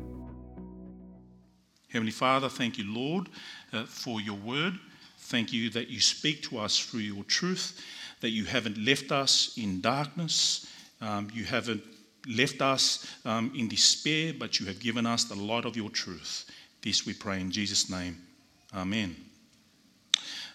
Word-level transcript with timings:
Heavenly 1.92 2.10
Father, 2.10 2.48
thank 2.48 2.78
you, 2.78 2.92
Lord, 2.92 3.28
uh, 3.72 3.84
for 3.84 4.20
your 4.20 4.38
word. 4.38 4.74
Thank 5.18 5.52
you 5.52 5.70
that 5.70 5.88
you 5.88 6.00
speak 6.00 6.42
to 6.48 6.58
us 6.58 6.80
through 6.80 7.02
your 7.02 7.22
truth, 7.22 7.80
that 8.22 8.30
you 8.30 8.44
haven't 8.44 8.76
left 8.76 9.12
us 9.12 9.56
in 9.56 9.80
darkness, 9.80 10.66
um, 11.00 11.28
you 11.32 11.44
haven't 11.44 11.84
left 12.28 12.60
us 12.60 13.06
um, 13.24 13.52
in 13.56 13.68
despair, 13.68 14.32
but 14.36 14.58
you 14.58 14.66
have 14.66 14.80
given 14.80 15.06
us 15.06 15.22
the 15.22 15.36
light 15.36 15.64
of 15.64 15.76
your 15.76 15.90
truth. 15.90 16.50
This 16.82 17.06
we 17.06 17.14
pray 17.14 17.40
in 17.40 17.52
Jesus' 17.52 17.88
name. 17.88 18.18
Amen. 18.74 19.14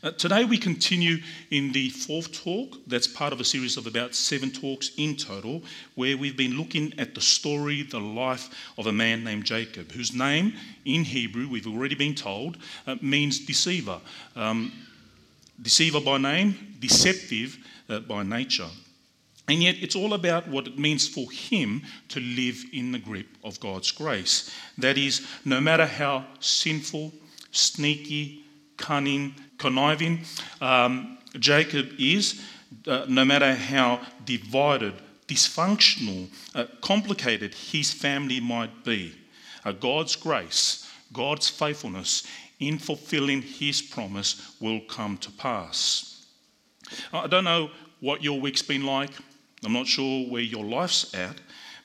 Uh, 0.01 0.11
today 0.11 0.43
we 0.43 0.57
continue 0.57 1.17
in 1.51 1.71
the 1.71 1.89
fourth 1.89 2.31
talk 2.31 2.77
that's 2.87 3.07
part 3.07 3.31
of 3.31 3.39
a 3.39 3.43
series 3.43 3.77
of 3.77 3.85
about 3.85 4.15
seven 4.15 4.49
talks 4.49 4.91
in 4.97 5.15
total 5.15 5.61
where 5.95 6.17
we've 6.17 6.37
been 6.37 6.57
looking 6.57 6.93
at 6.99 7.13
the 7.13 7.21
story 7.21 7.81
the 7.83 7.99
life 7.99 8.49
of 8.77 8.85
a 8.85 8.91
man 8.91 9.23
named 9.23 9.43
jacob 9.43 9.91
whose 9.91 10.13
name 10.13 10.53
in 10.85 11.03
hebrew 11.03 11.49
we've 11.49 11.65
already 11.65 11.95
been 11.95 12.13
told 12.13 12.57
uh, 12.85 12.95
means 13.01 13.39
deceiver 13.39 13.99
um, 14.35 14.71
deceiver 15.59 15.99
by 15.99 16.19
name 16.19 16.75
deceptive 16.79 17.57
uh, 17.89 17.99
by 18.01 18.21
nature 18.21 18.69
and 19.49 19.63
yet, 19.63 19.75
it's 19.79 19.95
all 19.95 20.13
about 20.13 20.49
what 20.49 20.67
it 20.67 20.77
means 20.77 21.07
for 21.07 21.31
him 21.31 21.81
to 22.09 22.19
live 22.19 22.61
in 22.73 22.91
the 22.91 22.99
grip 22.99 23.27
of 23.45 23.57
God's 23.61 23.91
grace. 23.91 24.53
That 24.77 24.97
is, 24.97 25.25
no 25.45 25.61
matter 25.61 25.85
how 25.85 26.25
sinful, 26.41 27.13
sneaky, 27.51 28.43
cunning, 28.77 29.33
conniving 29.57 30.21
um, 30.61 31.17
Jacob 31.39 31.89
is, 31.99 32.41
uh, 32.87 33.05
no 33.07 33.25
matter 33.25 33.53
how 33.53 34.01
divided, 34.25 34.93
dysfunctional, 35.27 36.29
uh, 36.55 36.65
complicated 36.81 37.53
his 37.53 37.91
family 37.91 38.39
might 38.39 38.83
be, 38.83 39.13
uh, 39.65 39.71
God's 39.71 40.15
grace, 40.15 40.89
God's 41.13 41.49
faithfulness 41.49 42.25
in 42.59 42.79
fulfilling 42.79 43.41
his 43.41 43.81
promise 43.81 44.55
will 44.59 44.79
come 44.81 45.17
to 45.17 45.31
pass. 45.31 46.25
I 47.13 47.27
don't 47.27 47.43
know 47.43 47.69
what 47.99 48.23
your 48.23 48.39
week's 48.39 48.61
been 48.61 48.85
like. 48.85 49.11
I'm 49.63 49.73
not 49.73 49.87
sure 49.87 50.27
where 50.29 50.41
your 50.41 50.63
life's 50.63 51.13
at. 51.13 51.35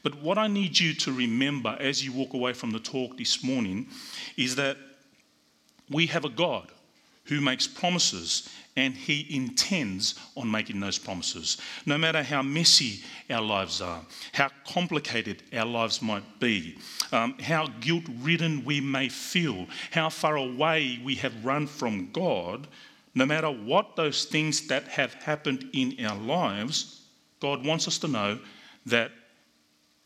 But 0.02 0.20
what 0.20 0.38
I 0.38 0.46
need 0.46 0.78
you 0.78 0.94
to 0.94 1.12
remember 1.12 1.76
as 1.78 2.04
you 2.04 2.12
walk 2.12 2.34
away 2.34 2.52
from 2.52 2.70
the 2.70 2.80
talk 2.80 3.16
this 3.16 3.44
morning 3.44 3.86
is 4.36 4.56
that 4.56 4.76
we 5.90 6.06
have 6.06 6.24
a 6.24 6.30
God 6.30 6.68
who 7.24 7.40
makes 7.40 7.66
promises 7.66 8.48
and 8.76 8.94
he 8.94 9.26
intends 9.36 10.14
on 10.36 10.50
making 10.50 10.80
those 10.80 10.98
promises. 10.98 11.58
No 11.84 11.98
matter 11.98 12.22
how 12.22 12.42
messy 12.42 13.00
our 13.28 13.42
lives 13.42 13.80
are, 13.80 14.00
how 14.32 14.48
complicated 14.66 15.42
our 15.52 15.66
lives 15.66 16.00
might 16.00 16.40
be, 16.40 16.78
um, 17.12 17.34
how 17.38 17.66
guilt 17.80 18.04
ridden 18.20 18.64
we 18.64 18.80
may 18.80 19.08
feel, 19.08 19.66
how 19.90 20.08
far 20.08 20.36
away 20.36 21.00
we 21.04 21.14
have 21.16 21.44
run 21.44 21.66
from 21.66 22.10
God, 22.12 22.66
no 23.14 23.26
matter 23.26 23.50
what 23.50 23.94
those 23.94 24.24
things 24.24 24.66
that 24.68 24.88
have 24.88 25.12
happened 25.14 25.68
in 25.74 26.04
our 26.04 26.16
lives, 26.16 27.02
God 27.40 27.64
wants 27.64 27.86
us 27.86 27.98
to 27.98 28.08
know 28.08 28.38
that 28.86 29.12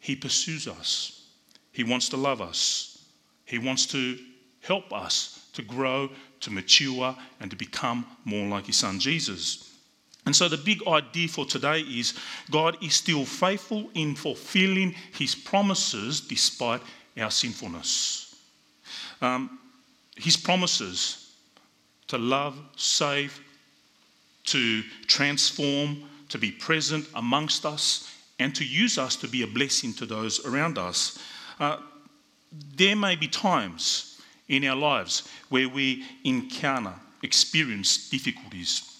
He 0.01 0.17
pursues 0.17 0.67
us. 0.67 1.29
He 1.71 1.85
wants 1.85 2.09
to 2.09 2.17
love 2.17 2.41
us. 2.41 3.05
He 3.45 3.59
wants 3.59 3.87
to 3.87 4.19
help 4.61 4.93
us 4.93 5.36
to 5.57 5.63
grow, 5.63 6.09
to 6.41 6.51
mature, 6.51 7.17
and 7.41 7.51
to 7.51 7.57
become 7.57 8.07
more 8.25 8.49
like 8.49 8.67
His 8.67 8.77
Son 8.77 8.99
Jesus. 8.99 9.75
And 10.25 10.35
so, 10.35 10.49
the 10.49 10.57
big 10.57 10.87
idea 10.87 11.29
for 11.29 11.45
today 11.45 11.81
is 11.81 12.15
God 12.51 12.83
is 12.83 12.95
still 12.95 13.25
faithful 13.25 13.91
in 13.95 14.15
fulfilling 14.15 14.95
His 15.13 15.35
promises 15.35 16.21
despite 16.21 16.81
our 17.19 17.31
sinfulness. 17.31 18.35
Um, 19.21 19.59
his 20.17 20.37
promises 20.37 21.35
to 22.09 22.19
love, 22.19 22.59
save, 22.77 23.41
to 24.45 24.83
transform, 25.07 26.03
to 26.29 26.39
be 26.39 26.51
present 26.51 27.07
amongst 27.15 27.67
us, 27.67 28.13
and 28.39 28.55
to 28.55 28.65
use 28.65 28.99
us 28.99 29.17
to 29.17 29.29
be 29.29 29.43
a 29.43 29.47
blessing 29.47 29.93
to 29.95 30.07
those 30.07 30.45
around 30.47 30.79
us. 30.79 31.19
Uh, 31.59 31.79
there 32.77 32.97
may 32.97 33.17
be 33.17 33.29
times 33.29 34.16
in 34.49 34.65
our 34.65 34.77
lives 34.77 35.29
where 35.49 35.69
we 35.69 36.05
encounter, 36.25 36.95
experience 37.23 38.09
difficulties. 38.11 38.97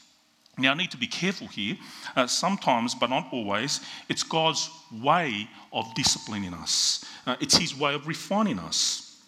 Now, 0.59 0.73
I 0.73 0.75
need 0.75 0.91
to 0.93 0.97
be 0.97 1.07
careful 1.07 1.47
here. 1.49 1.77
Uh, 2.15 2.27
sometimes, 2.27 2.95
but 2.95 3.11
not 3.11 3.29
always, 3.31 3.81
it's 4.09 4.23
God's 4.23 4.71
way 4.91 5.49
of 5.73 5.95
disciplining 5.95 6.55
us, 6.55 7.05
uh, 7.27 7.37
it's 7.41 7.57
His 7.57 7.77
way 7.77 7.95
of 7.95 8.07
refining 8.07 8.59
us. 8.59 9.21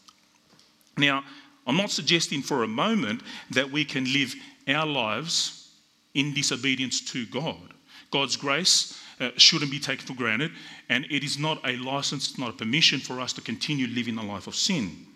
Now, 0.97 1.23
I'm 1.67 1.77
not 1.77 1.91
suggesting 1.91 2.41
for 2.43 2.65
a 2.65 2.69
moment 2.69 3.23
that 3.51 3.71
we 3.71 3.85
can 3.85 4.11
live 4.13 4.35
our 4.67 4.87
lives 4.87 5.71
in 6.15 6.33
disobedience 6.33 7.01
to 7.13 7.27
God. 7.27 7.75
God's 8.11 8.37
grace 8.37 8.99
uh, 9.21 9.31
shouldn't 9.37 9.71
be 9.71 9.79
taken 9.79 10.07
for 10.07 10.15
granted, 10.15 10.53
and 10.89 11.05
it 11.11 11.23
is 11.23 11.39
not 11.39 11.61
a 11.69 11.77
license, 11.77 12.31
it's 12.31 12.39
not 12.39 12.51
a 12.51 12.55
permission 12.55 13.01
for 13.01 13.21
us 13.21 13.35
to 13.35 13.43
continue 13.43 13.87
living 13.87 14.17
a 14.17 14.25
life 14.25 14.47
of 14.47 14.55
sin. 14.55 15.08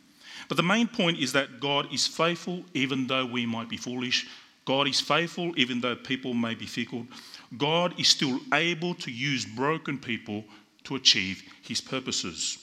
But 0.48 0.56
the 0.56 0.62
main 0.62 0.88
point 0.88 1.18
is 1.18 1.32
that 1.32 1.60
God 1.60 1.92
is 1.92 2.06
faithful 2.06 2.64
even 2.74 3.06
though 3.06 3.26
we 3.26 3.46
might 3.46 3.68
be 3.68 3.76
foolish. 3.76 4.26
God 4.64 4.86
is 4.86 5.00
faithful 5.00 5.52
even 5.56 5.80
though 5.80 5.96
people 5.96 6.34
may 6.34 6.54
be 6.54 6.66
fickle. 6.66 7.06
God 7.56 7.98
is 7.98 8.08
still 8.08 8.40
able 8.54 8.94
to 8.96 9.10
use 9.10 9.44
broken 9.44 9.98
people 9.98 10.44
to 10.84 10.96
achieve 10.96 11.42
his 11.62 11.80
purposes. 11.80 12.58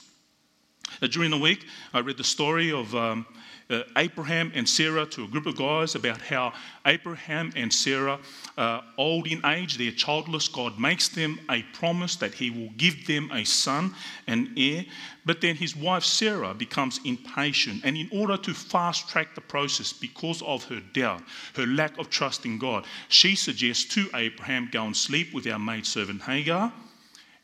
Uh, 1.01 1.07
during 1.07 1.31
the 1.31 1.37
week, 1.37 1.65
I 1.93 1.99
read 1.99 2.17
the 2.17 2.23
story 2.23 2.71
of 2.71 2.93
um, 2.95 3.25
uh, 3.69 3.83
Abraham 3.97 4.51
and 4.55 4.67
Sarah 4.67 5.05
to 5.05 5.25
a 5.25 5.27
group 5.27 5.45
of 5.45 5.55
guys 5.55 5.93
about 5.93 6.19
how 6.21 6.53
Abraham 6.85 7.53
and 7.55 7.71
Sarah, 7.71 8.19
uh, 8.57 8.81
old 8.97 9.27
in 9.27 9.45
age, 9.45 9.77
they're 9.77 9.91
childless. 9.91 10.47
God 10.47 10.79
makes 10.79 11.09
them 11.09 11.39
a 11.51 11.61
promise 11.73 12.15
that 12.15 12.33
He 12.33 12.49
will 12.49 12.71
give 12.77 13.05
them 13.05 13.29
a 13.31 13.43
son, 13.43 13.93
an 14.25 14.53
heir. 14.57 14.85
But 15.23 15.41
then 15.41 15.55
his 15.55 15.75
wife 15.75 16.03
Sarah 16.03 16.55
becomes 16.55 16.99
impatient, 17.05 17.81
and 17.83 17.95
in 17.95 18.09
order 18.11 18.37
to 18.37 18.53
fast 18.53 19.07
track 19.07 19.35
the 19.35 19.41
process 19.41 19.93
because 19.93 20.41
of 20.41 20.63
her 20.65 20.81
doubt, 20.93 21.21
her 21.53 21.67
lack 21.67 21.99
of 21.99 22.09
trust 22.09 22.45
in 22.45 22.57
God, 22.57 22.85
she 23.09 23.35
suggests 23.35 23.85
to 23.93 24.09
Abraham, 24.15 24.69
Go 24.71 24.85
and 24.85 24.97
sleep 24.97 25.31
with 25.31 25.45
our 25.45 25.59
maidservant 25.59 26.23
Hagar, 26.23 26.73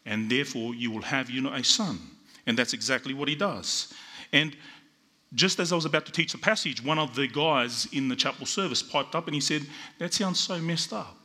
and 0.08 0.32
therefore 0.32 0.74
you 0.74 0.90
will 0.90 1.04
have, 1.04 1.30
you 1.30 1.42
know, 1.42 1.54
a 1.54 1.64
son. 1.64 2.00
And 2.48 2.58
that's 2.58 2.74
exactly 2.74 3.14
what 3.14 3.28
he 3.28 3.36
does. 3.36 3.94
And 4.32 4.56
just 5.34 5.60
as 5.60 5.72
I 5.72 5.76
was 5.76 5.86
about 5.86 6.06
to 6.06 6.12
teach 6.12 6.32
the 6.32 6.38
passage, 6.38 6.84
one 6.84 7.00
of 7.00 7.16
the 7.16 7.28
guys 7.28 7.88
in 7.92 8.08
the 8.08 8.16
chapel 8.16 8.46
service 8.46 8.82
piped 8.82 9.16
up 9.16 9.28
and 9.28 9.36
he 9.36 9.42
said, 9.42 9.64
That 10.00 10.14
sounds 10.14 10.40
so 10.40 10.60
messed 10.60 10.94
up. 10.94 11.18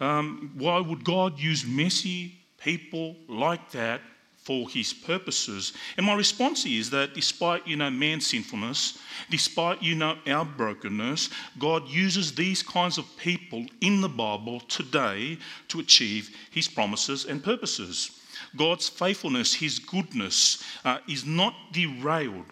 Um, 0.00 0.52
why 0.56 0.80
would 0.80 1.04
God 1.04 1.38
use 1.38 1.64
messy 1.64 2.34
people 2.58 3.16
like 3.28 3.70
that 3.70 4.00
for 4.36 4.68
his 4.68 4.92
purposes? 4.92 5.72
And 5.96 6.04
my 6.04 6.14
response 6.14 6.66
is 6.66 6.90
that 6.90 7.14
despite, 7.14 7.66
you 7.68 7.76
know, 7.76 7.88
man's 7.88 8.26
sinfulness, 8.26 8.98
despite, 9.30 9.80
you 9.80 9.94
know, 9.94 10.18
our 10.26 10.44
brokenness, 10.44 11.30
God 11.58 11.88
uses 11.88 12.34
these 12.34 12.64
kinds 12.64 12.98
of 12.98 13.06
people 13.16 13.64
in 13.80 14.00
the 14.00 14.08
Bible 14.08 14.58
today 14.60 15.38
to 15.68 15.78
achieve 15.78 16.36
his 16.50 16.66
promises 16.66 17.24
and 17.24 17.42
purposes. 17.42 18.21
God's 18.56 18.88
faithfulness, 18.88 19.54
his 19.54 19.78
goodness, 19.78 20.62
uh, 20.84 20.98
is 21.08 21.24
not 21.24 21.54
derailed 21.72 22.46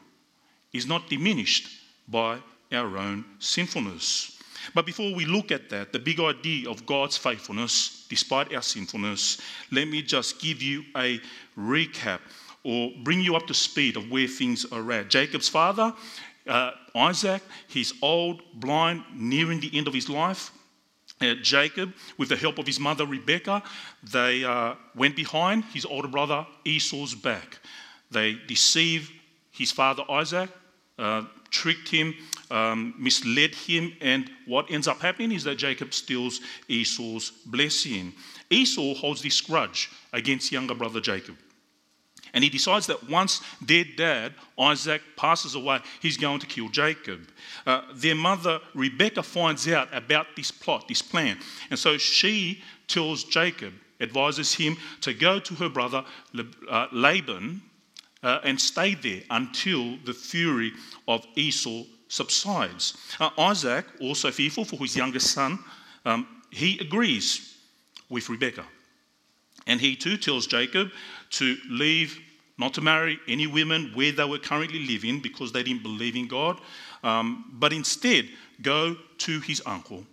is 0.73 0.87
not 0.87 1.09
diminished 1.09 1.69
by 2.09 2.39
our 2.73 2.97
own 2.97 3.25
sinfulness. 3.39 4.39
But 4.75 4.87
before 4.87 5.15
we 5.15 5.25
look 5.25 5.51
at 5.51 5.71
that, 5.71 5.93
the 5.93 5.99
big 5.99 6.21
idea 6.21 6.69
of 6.69 6.85
God's 6.87 7.17
faithfulness, 7.17 8.07
despite 8.09 8.55
our 8.55 8.63
sinfulness, 8.63 9.41
let 9.73 9.89
me 9.89 10.03
just 10.03 10.41
give 10.41 10.61
you 10.61 10.85
a 10.97 11.21
recap 11.59 12.21
or 12.63 12.91
bring 13.03 13.21
you 13.21 13.37
up 13.37 13.47
to 13.47 13.55
speed 13.55 13.97
of 13.97 14.11
where 14.11 14.29
things 14.29 14.67
are 14.71 14.93
at. 14.93 15.09
Jacob's 15.09 15.49
father, 15.49 15.95
uh, 16.47 16.73
Isaac, 16.95 17.43
he's 17.69 17.95
old, 18.03 18.43
blind, 18.55 19.03
nearing 19.15 19.61
the 19.61 19.77
end 19.77 19.89
of 19.89 19.95
his 19.95 20.11
life. 20.11 20.51
Jacob, 21.43 21.93
with 22.17 22.31
the 22.31 22.37
help 22.37 22.59
of 22.59 22.67
his 22.67 22.81
mother 22.81 23.05
Rebecca, 23.05 23.63
they 24.03 24.43
uh, 24.45 24.75
went 24.95 25.17
behind 25.17 25.65
his 25.67 25.85
older 25.85 26.09
brother 26.09 26.47
Esau's 26.65 27.15
back. 27.15 27.59
They 28.11 28.39
deceived 28.47 29.13
his 29.51 29.71
father 29.71 30.03
Isaac, 30.09 30.49
uh, 30.99 31.25
tricked 31.51 31.89
him, 31.89 32.15
um, 32.51 32.95
misled 32.99 33.55
him, 33.55 33.93
and 34.01 34.31
what 34.47 34.71
ends 34.71 34.89
up 34.89 35.01
happening 35.01 35.33
is 35.33 35.45
that 35.45 35.57
Jacob 35.57 35.93
steals 35.93 36.41
Esau's 36.69 37.31
blessing. 37.47 38.13
Esau 38.49 38.95
holds 38.95 39.23
this 39.23 39.41
grudge 39.41 39.91
against 40.13 40.51
younger 40.51 40.75
brother 40.75 41.01
Jacob. 41.01 41.37
And 42.33 42.45
he 42.45 42.51
decides 42.51 42.87
that 42.87 43.09
once 43.09 43.41
their 43.61 43.85
dad, 43.85 44.35
Isaac, 44.59 45.03
passes 45.17 45.55
away, 45.55 45.81
he's 46.01 46.17
going 46.17 46.41
to 46.41 46.47
kill 46.47 46.69
Jacob. 46.69 47.21
Uh, 47.67 47.83
their 47.95 48.15
mother, 48.15 48.61
Rebecca, 48.75 49.23
finds 49.23 49.67
out 49.69 49.89
about 49.93 50.27
this 50.37 50.51
plot, 50.51 50.87
this 50.89 51.03
plan. 51.03 51.39
And 51.71 51.79
so 51.79 51.99
she 51.99 52.63
tells 52.87 53.25
Jacob, 53.25 53.73
advises 54.01 54.55
him 54.55 54.77
to 55.03 55.13
go 55.13 55.39
to 55.41 55.55
her 55.55 55.69
brother 55.69 56.05
uh, 56.71 56.87
Laban 56.93 57.63
uh, 58.23 58.41
and 58.45 58.61
stay 58.61 58.95
there 58.95 59.23
until 59.31 59.97
the 60.05 60.15
fury 60.15 60.73
of 61.09 61.27
Esau 61.37 61.85
subsides. 62.09 62.97
Uh, 63.19 63.31
Isaac, 63.39 63.87
also 64.01 64.31
fearful 64.31 64.65
for 64.65 64.77
his 64.77 64.97
youngest 64.97 65.33
son, 65.33 65.59
um, 66.05 66.27
he 66.51 66.79
agrees 66.79 67.57
with 68.09 68.29
Rebekah. 68.29 68.67
And 69.67 69.81
he 69.81 69.95
too 69.95 70.17
tells 70.17 70.47
Jacob 70.47 70.91
to 71.31 71.57
leave, 71.69 72.21
not 72.59 72.75
to 72.75 72.81
marry 72.81 73.19
any 73.29 73.47
women 73.47 73.93
where 73.95 74.13
they 74.13 74.25
were 74.25 74.39
currently 74.39 74.87
living 74.87 75.21
because 75.21 75.53
they 75.53 75.63
didn't 75.63 75.83
believe 75.83 76.17
in 76.17 76.29
God, 76.29 76.61
um, 77.03 77.45
but 77.53 77.73
instead 77.73 78.29
go 78.63 78.97
to 79.19 79.41
his 79.41 79.63
uncle, 79.65 80.05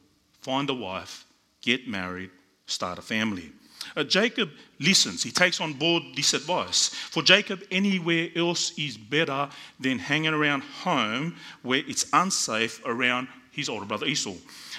find 0.41 0.69
a 0.69 0.73
wife, 0.73 1.25
get 1.61 1.87
married, 1.87 2.29
start 2.65 2.99
a 2.99 3.01
family. 3.01 3.51
Uh, 3.95 4.03
Jacob 4.03 4.49
listens. 4.79 5.23
He 5.23 5.31
takes 5.31 5.61
on 5.61 5.73
board 5.73 6.03
this 6.15 6.33
advice. 6.33 6.89
For 6.89 7.23
Jacob, 7.23 7.63
anywhere 7.71 8.29
else 8.35 8.77
is 8.77 8.97
better 8.97 9.49
than 9.79 9.99
hanging 9.99 10.33
around 10.33 10.61
home 10.61 11.35
where 11.61 11.83
it's 11.87 12.05
unsafe 12.13 12.81
around 12.85 13.27
his 13.51 13.69
older 13.69 13.85
brother 13.85 14.05
Esau. 14.05 14.35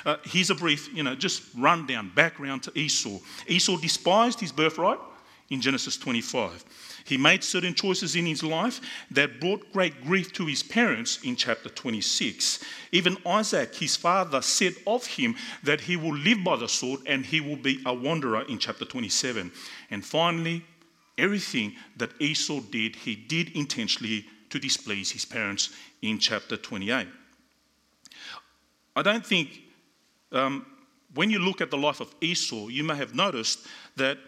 Uh, 0.06 0.16
here's 0.24 0.50
a 0.50 0.54
brief, 0.54 0.92
you 0.94 1.02
know, 1.02 1.14
just 1.14 1.42
rundown, 1.56 2.12
background 2.14 2.62
to 2.62 2.78
Esau. 2.78 3.18
Esau 3.46 3.76
despised 3.76 4.40
his 4.40 4.52
birthright 4.52 4.98
in 5.50 5.60
Genesis 5.60 5.96
25. 5.96 6.64
He 7.04 7.16
made 7.16 7.42
certain 7.42 7.74
choices 7.74 8.16
in 8.16 8.26
his 8.26 8.42
life 8.42 8.80
that 9.10 9.40
brought 9.40 9.72
great 9.72 10.04
grief 10.04 10.32
to 10.34 10.46
his 10.46 10.62
parents 10.62 11.20
in 11.24 11.36
chapter 11.36 11.70
26. 11.70 12.62
Even 12.92 13.16
Isaac, 13.24 13.74
his 13.74 13.96
father, 13.96 14.42
said 14.42 14.74
of 14.86 15.06
him 15.06 15.34
that 15.62 15.80
he 15.80 15.96
will 15.96 16.14
live 16.14 16.44
by 16.44 16.56
the 16.56 16.68
sword 16.68 17.00
and 17.06 17.24
he 17.24 17.40
will 17.40 17.56
be 17.56 17.80
a 17.86 17.94
wanderer 17.94 18.42
in 18.42 18.58
chapter 18.58 18.84
27. 18.84 19.50
And 19.90 20.04
finally, 20.04 20.64
everything 21.16 21.74
that 21.96 22.10
Esau 22.20 22.60
did, 22.60 22.94
he 22.96 23.16
did 23.16 23.56
intentionally 23.56 24.26
to 24.50 24.58
displease 24.58 25.10
his 25.10 25.24
parents 25.24 25.70
in 26.02 26.18
chapter 26.18 26.56
28. 26.56 27.06
I 28.96 29.02
don't 29.02 29.24
think 29.24 29.62
um, 30.32 30.66
when 31.14 31.30
you 31.30 31.38
look 31.38 31.60
at 31.60 31.70
the 31.70 31.78
life 31.78 32.00
of 32.00 32.14
Esau, 32.20 32.68
you 32.68 32.84
may 32.84 32.96
have 32.96 33.14
noticed 33.14 33.66
that 33.96 34.18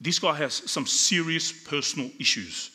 this 0.00 0.18
guy 0.18 0.34
has 0.34 0.54
some 0.70 0.86
serious 0.86 1.52
personal 1.52 2.10
issues 2.18 2.70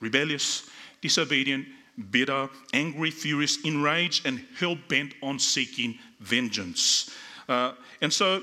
rebellious, 0.00 0.68
disobedient, 1.00 1.66
bitter, 2.10 2.48
angry, 2.72 3.10
furious, 3.10 3.58
enraged, 3.64 4.24
and 4.26 4.44
hell 4.58 4.76
bent 4.88 5.12
on 5.22 5.38
seeking 5.40 5.98
vengeance. 6.20 7.10
Uh, 7.48 7.72
and 8.00 8.12
so 8.12 8.42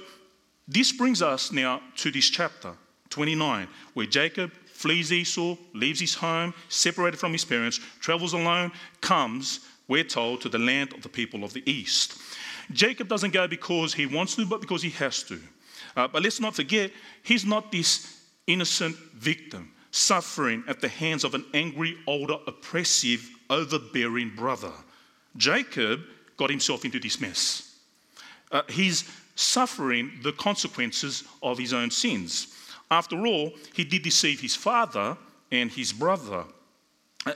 this 0.67 0.91
brings 0.91 1.21
us 1.21 1.53
now 1.53 1.81
to 1.95 2.11
this 2.11 2.29
chapter 2.29 2.73
29, 3.09 3.67
where 3.93 4.05
Jacob 4.05 4.51
flees 4.65 5.13
Esau, 5.13 5.55
leaves 5.73 6.01
his 6.01 6.15
home, 6.15 6.53
separated 6.67 7.17
from 7.17 7.31
his 7.31 7.45
parents, 7.45 7.79
travels 8.01 8.33
alone, 8.33 8.71
comes, 8.99 9.61
we're 9.87 10.03
told, 10.03 10.41
to 10.41 10.49
the 10.49 10.59
land 10.59 10.93
of 10.93 11.01
the 11.01 11.09
people 11.09 11.45
of 11.45 11.53
the 11.53 11.63
east. 11.69 12.17
Jacob 12.71 13.07
doesn't 13.07 13.31
go 13.31 13.47
because 13.47 13.93
he 13.93 14.05
wants 14.05 14.35
to, 14.35 14.45
but 14.45 14.59
because 14.59 14.81
he 14.81 14.89
has 14.89 15.23
to. 15.23 15.39
Uh, 15.95 16.07
but 16.07 16.21
let's 16.21 16.39
not 16.39 16.55
forget, 16.55 16.91
he's 17.23 17.45
not 17.45 17.71
this 17.71 18.21
innocent 18.47 18.95
victim 19.13 19.71
suffering 19.91 20.63
at 20.67 20.81
the 20.81 20.89
hands 20.89 21.23
of 21.23 21.33
an 21.33 21.45
angry, 21.53 21.97
older, 22.05 22.35
oppressive, 22.47 23.29
overbearing 23.49 24.29
brother. 24.35 24.71
Jacob 25.37 26.01
got 26.35 26.49
himself 26.49 26.83
into 26.83 26.99
this 26.99 27.21
mess. 27.21 27.77
Uh, 28.51 28.61
he's 28.69 29.09
suffering 29.35 30.11
the 30.21 30.33
consequences 30.33 31.23
of 31.41 31.57
his 31.57 31.73
own 31.73 31.89
sins. 31.89 32.47
After 32.91 33.25
all, 33.25 33.51
he 33.73 33.83
did 33.83 34.01
deceive 34.01 34.41
his 34.41 34.55
father 34.55 35.17
and 35.51 35.71
his 35.71 35.93
brother. 35.93 36.43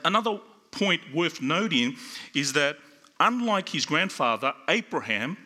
Another 0.03 0.39
point 0.71 1.01
worth 1.13 1.41
noting 1.41 1.95
is 2.35 2.53
that, 2.53 2.77
unlike 3.19 3.69
his 3.69 3.85
grandfather, 3.85 4.53
Abraham, 4.67 5.37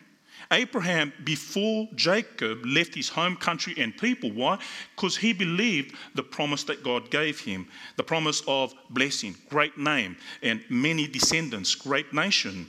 Abraham, 0.54 1.12
before 1.24 1.88
Jacob, 1.96 2.64
left 2.64 2.94
his 2.94 3.08
home 3.08 3.36
country 3.36 3.74
and 3.76 3.96
people. 3.96 4.30
Why? 4.30 4.58
Because 4.94 5.16
he 5.16 5.32
believed 5.32 5.96
the 6.14 6.22
promise 6.22 6.62
that 6.64 6.84
God 6.84 7.10
gave 7.10 7.40
him 7.40 7.66
the 7.96 8.04
promise 8.04 8.42
of 8.46 8.72
blessing, 8.90 9.34
great 9.48 9.76
name, 9.76 10.16
and 10.42 10.64
many 10.68 11.08
descendants, 11.08 11.74
great 11.74 12.12
nation. 12.12 12.68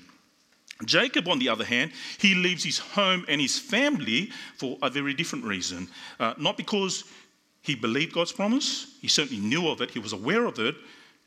Jacob, 0.84 1.28
on 1.28 1.40
the 1.40 1.48
other 1.48 1.64
hand, 1.64 1.92
he 2.18 2.34
leaves 2.34 2.64
his 2.64 2.80
home 2.80 3.24
and 3.30 3.40
his 3.40 3.58
family 3.58 4.32
for 4.58 4.78
a 4.82 4.90
very 4.90 5.14
different 5.14 5.46
reason. 5.46 5.88
Uh, 6.20 6.34
not 6.38 6.58
because 6.58 7.06
he 7.62 7.76
believed 7.76 8.14
God's 8.14 8.34
promise, 8.34 8.98
he 9.00 9.08
certainly 9.08 9.42
knew 9.42 9.70
of 9.70 9.82
it, 9.82 9.92
he 9.92 10.00
was 10.00 10.14
aware 10.14 10.46
of 10.46 10.60
it 10.60 10.76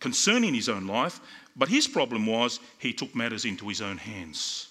concerning 0.01 0.55
his 0.55 0.69
own 0.69 0.87
life, 0.87 1.21
but 1.57 1.69
his 1.69 1.89
problem 1.89 2.27
was 2.27 2.61
he 2.79 2.93
took 2.93 3.15
matters 3.15 3.45
into 3.45 3.69
his 3.69 3.81
own 3.81 3.97
hands. 3.97 4.68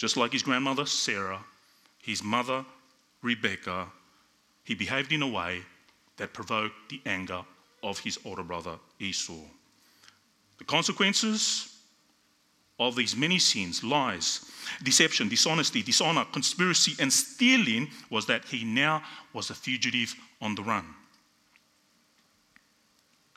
Just 0.00 0.16
like 0.16 0.32
his 0.32 0.42
grandmother 0.42 0.86
Sarah, 0.86 1.44
his 2.02 2.24
mother 2.24 2.64
Rebecca, 3.20 3.86
he 4.64 4.74
behaved 4.74 5.12
in 5.12 5.20
a 5.20 5.28
way 5.28 5.60
that 6.16 6.32
provoked 6.32 6.88
the 6.88 7.02
anger 7.04 7.42
of 7.82 7.98
his 7.98 8.18
older 8.24 8.42
brother 8.42 8.78
Esau. 8.98 9.44
The 10.56 10.64
consequences 10.64 11.76
of 12.78 12.96
these 12.96 13.14
many 13.14 13.38
sins 13.38 13.84
lies, 13.84 14.50
deception, 14.82 15.28
dishonesty, 15.28 15.82
dishonor, 15.82 16.24
conspiracy, 16.32 16.94
and 16.98 17.12
stealing 17.12 17.90
was 18.08 18.24
that 18.24 18.46
he 18.46 18.64
now 18.64 19.02
was 19.34 19.50
a 19.50 19.54
fugitive 19.54 20.14
on 20.40 20.54
the 20.54 20.62
run. 20.62 20.86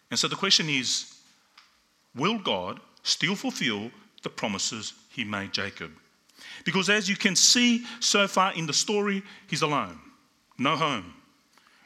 And 0.10 0.18
so 0.18 0.30
the 0.30 0.38
question 0.38 0.70
is 0.70 1.14
will 2.16 2.40
God 2.40 2.80
still 3.02 3.36
fulfill 3.36 3.92
the 4.22 4.30
promises 4.30 4.94
he 5.10 5.26
made 5.26 5.52
Jacob? 5.52 5.92
Because 6.66 6.90
as 6.90 7.10
you 7.10 7.16
can 7.16 7.36
see 7.36 7.86
so 8.00 8.28
far 8.28 8.54
in 8.54 8.66
the 8.66 8.74
story, 8.74 9.24
he's 9.48 9.62
alone, 9.62 10.00
no 10.58 10.76
home. 10.76 11.14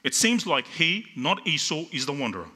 It 0.04 0.14
seems 0.14 0.46
like 0.46 0.68
he, 0.68 1.06
not 1.16 1.46
Esau, 1.46 1.86
is 1.92 2.06
the 2.06 2.14
wanderer. 2.14 2.48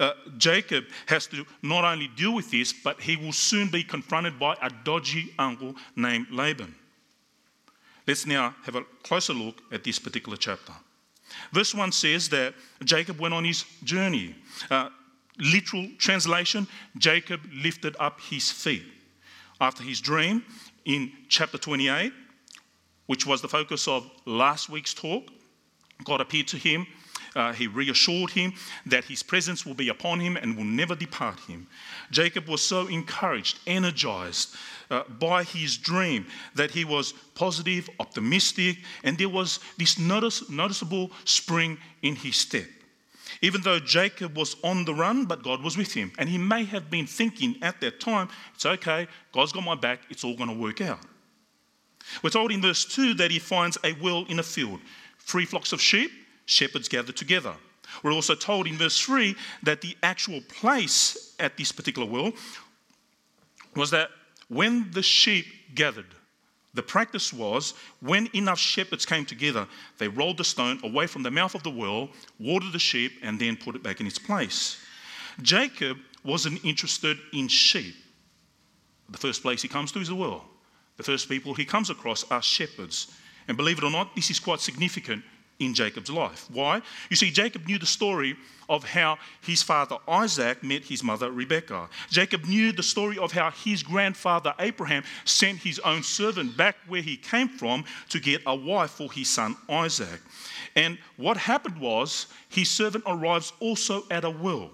Uh, 0.00 0.12
Jacob 0.38 0.84
has 1.06 1.26
to 1.28 1.44
not 1.62 1.84
only 1.84 2.08
deal 2.08 2.34
with 2.34 2.50
this, 2.50 2.72
but 2.72 3.00
he 3.00 3.16
will 3.16 3.32
soon 3.32 3.68
be 3.68 3.84
confronted 3.84 4.38
by 4.38 4.56
a 4.60 4.70
dodgy 4.82 5.32
uncle 5.38 5.74
named 5.94 6.26
Laban. 6.30 6.74
Let's 8.06 8.26
now 8.26 8.54
have 8.64 8.74
a 8.74 8.84
closer 9.02 9.32
look 9.32 9.62
at 9.72 9.84
this 9.84 9.98
particular 9.98 10.36
chapter. 10.36 10.72
Verse 11.52 11.74
1 11.74 11.92
says 11.92 12.28
that 12.28 12.54
Jacob 12.84 13.18
went 13.18 13.34
on 13.34 13.44
his 13.44 13.64
journey. 13.82 14.34
Uh, 14.70 14.90
literal 15.38 15.88
translation 15.98 16.66
Jacob 16.98 17.40
lifted 17.52 17.96
up 17.98 18.20
his 18.20 18.50
feet. 18.50 18.84
After 19.60 19.82
his 19.82 20.00
dream, 20.00 20.44
in 20.84 21.12
chapter 21.28 21.58
28, 21.58 22.12
which 23.06 23.26
was 23.26 23.42
the 23.42 23.48
focus 23.48 23.88
of 23.88 24.10
last 24.24 24.68
week's 24.68 24.94
talk. 24.94 25.24
God 26.04 26.20
appeared 26.20 26.48
to 26.48 26.56
him. 26.56 26.86
Uh, 27.36 27.52
he 27.52 27.66
reassured 27.66 28.30
him 28.30 28.52
that 28.86 29.04
his 29.04 29.22
presence 29.22 29.66
will 29.66 29.74
be 29.74 29.88
upon 29.88 30.20
him 30.20 30.36
and 30.36 30.56
will 30.56 30.64
never 30.64 30.94
depart 30.94 31.40
him. 31.40 31.66
Jacob 32.12 32.46
was 32.46 32.62
so 32.62 32.86
encouraged, 32.86 33.58
energized 33.66 34.54
uh, 34.90 35.02
by 35.18 35.42
his 35.42 35.76
dream 35.76 36.26
that 36.54 36.70
he 36.70 36.84
was 36.84 37.12
positive, 37.34 37.90
optimistic, 37.98 38.78
and 39.02 39.18
there 39.18 39.28
was 39.28 39.58
this 39.78 39.98
notice, 39.98 40.48
noticeable 40.48 41.10
spring 41.24 41.76
in 42.02 42.14
his 42.14 42.36
step. 42.36 42.66
Even 43.42 43.60
though 43.62 43.78
Jacob 43.78 44.36
was 44.36 44.56
on 44.62 44.84
the 44.84 44.94
run, 44.94 45.24
but 45.24 45.42
God 45.42 45.62
was 45.62 45.76
with 45.76 45.92
him. 45.92 46.12
And 46.18 46.28
he 46.28 46.38
may 46.38 46.64
have 46.64 46.90
been 46.90 47.06
thinking 47.06 47.56
at 47.62 47.80
that 47.80 48.00
time, 48.00 48.28
it's 48.54 48.66
okay, 48.66 49.06
God's 49.32 49.52
got 49.52 49.64
my 49.64 49.74
back, 49.74 50.00
it's 50.10 50.24
all 50.24 50.36
going 50.36 50.50
to 50.50 50.56
work 50.56 50.80
out. 50.80 51.00
We're 52.22 52.30
told 52.30 52.52
in 52.52 52.60
verse 52.60 52.84
2 52.84 53.14
that 53.14 53.30
he 53.30 53.38
finds 53.38 53.78
a 53.82 53.94
well 53.94 54.24
in 54.28 54.38
a 54.38 54.42
field, 54.42 54.80
three 55.18 55.46
flocks 55.46 55.72
of 55.72 55.80
sheep, 55.80 56.10
shepherds 56.46 56.88
gathered 56.88 57.16
together. 57.16 57.54
We're 58.02 58.12
also 58.12 58.34
told 58.34 58.66
in 58.66 58.76
verse 58.76 58.98
3 59.00 59.34
that 59.62 59.80
the 59.80 59.96
actual 60.02 60.40
place 60.42 61.34
at 61.38 61.56
this 61.56 61.72
particular 61.72 62.08
well 62.08 62.32
was 63.74 63.90
that 63.90 64.10
when 64.48 64.90
the 64.90 65.02
sheep 65.02 65.46
gathered, 65.74 66.14
the 66.74 66.82
practice 66.82 67.32
was 67.32 67.74
when 68.00 68.28
enough 68.34 68.58
shepherds 68.58 69.06
came 69.06 69.24
together, 69.24 69.66
they 69.98 70.08
rolled 70.08 70.38
the 70.38 70.44
stone 70.44 70.80
away 70.82 71.06
from 71.06 71.22
the 71.22 71.30
mouth 71.30 71.54
of 71.54 71.62
the 71.62 71.70
well, 71.70 72.10
watered 72.38 72.72
the 72.72 72.78
sheep, 72.78 73.12
and 73.22 73.38
then 73.38 73.56
put 73.56 73.76
it 73.76 73.82
back 73.82 74.00
in 74.00 74.06
its 74.06 74.18
place. 74.18 74.78
Jacob 75.40 75.98
wasn't 76.24 76.64
interested 76.64 77.18
in 77.32 77.48
sheep. 77.48 77.94
The 79.08 79.18
first 79.18 79.42
place 79.42 79.62
he 79.62 79.68
comes 79.68 79.92
to 79.92 80.00
is 80.00 80.08
the 80.08 80.14
well. 80.14 80.44
The 80.96 81.02
first 81.02 81.28
people 81.28 81.54
he 81.54 81.64
comes 81.64 81.90
across 81.90 82.24
are 82.30 82.42
shepherds. 82.42 83.12
And 83.46 83.56
believe 83.56 83.78
it 83.78 83.84
or 83.84 83.90
not, 83.90 84.14
this 84.16 84.30
is 84.30 84.40
quite 84.40 84.60
significant 84.60 85.22
in 85.58 85.74
Jacob's 85.74 86.10
life. 86.10 86.48
Why? 86.50 86.82
You 87.10 87.16
see, 87.16 87.30
Jacob 87.30 87.66
knew 87.66 87.78
the 87.78 87.86
story 87.86 88.36
of 88.68 88.84
how 88.84 89.18
his 89.42 89.62
father 89.62 89.96
Isaac 90.08 90.62
met 90.62 90.84
his 90.84 91.02
mother 91.02 91.30
Rebekah. 91.30 91.88
Jacob 92.10 92.44
knew 92.44 92.72
the 92.72 92.82
story 92.82 93.18
of 93.18 93.32
how 93.32 93.50
his 93.50 93.82
grandfather 93.82 94.54
Abraham 94.58 95.04
sent 95.24 95.58
his 95.58 95.78
own 95.80 96.02
servant 96.02 96.56
back 96.56 96.76
where 96.88 97.02
he 97.02 97.16
came 97.16 97.48
from 97.48 97.84
to 98.08 98.20
get 98.20 98.42
a 98.46 98.54
wife 98.54 98.90
for 98.90 99.12
his 99.12 99.28
son 99.28 99.56
Isaac. 99.68 100.20
And 100.76 100.98
what 101.16 101.36
happened 101.36 101.78
was 101.78 102.26
his 102.48 102.70
servant 102.70 103.04
arrives 103.06 103.52
also 103.60 104.04
at 104.10 104.24
a 104.24 104.30
well. 104.30 104.70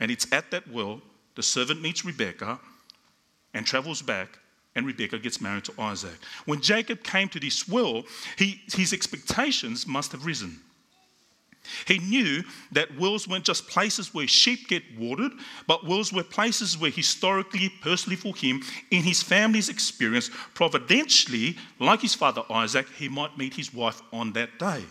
And 0.00 0.10
it's 0.10 0.30
at 0.32 0.50
that 0.52 0.68
well 0.68 1.02
the 1.34 1.42
servant 1.42 1.82
meets 1.82 2.04
Rebekah 2.04 2.58
and 3.54 3.66
travels 3.66 4.02
back 4.02 4.38
and 4.78 4.86
Rebekah 4.86 5.18
gets 5.18 5.40
married 5.40 5.64
to 5.64 5.74
Isaac. 5.78 6.18
When 6.46 6.60
Jacob 6.60 7.02
came 7.02 7.28
to 7.30 7.40
this 7.40 7.68
well, 7.68 8.04
he, 8.36 8.62
his 8.72 8.92
expectations 8.92 9.86
must 9.86 10.12
have 10.12 10.24
risen. 10.24 10.60
He 11.86 11.98
knew 11.98 12.44
that 12.72 12.96
wells 12.96 13.28
weren't 13.28 13.44
just 13.44 13.68
places 13.68 14.14
where 14.14 14.28
sheep 14.28 14.68
get 14.68 14.82
watered, 14.96 15.32
but 15.66 15.84
wells 15.84 16.12
were 16.12 16.22
places 16.22 16.78
where 16.78 16.92
historically, 16.92 17.68
personally 17.82 18.16
for 18.16 18.34
him, 18.34 18.62
in 18.90 19.02
his 19.02 19.22
family's 19.22 19.68
experience, 19.68 20.30
providentially, 20.54 21.56
like 21.78 22.00
his 22.00 22.14
father 22.14 22.42
Isaac, 22.48 22.86
he 22.96 23.08
might 23.08 23.36
meet 23.36 23.54
his 23.54 23.74
wife 23.74 24.00
on 24.12 24.32
that 24.34 24.58
day. 24.58 24.84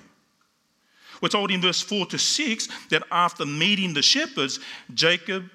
We're 1.22 1.30
told 1.30 1.50
in 1.50 1.62
verse 1.62 1.82
4 1.82 2.06
to 2.08 2.20
6 2.20 2.68
that 2.90 3.04
after 3.10 3.46
meeting 3.46 3.94
the 3.94 4.04
shepherds, 4.04 4.60
Jacob 4.94 5.50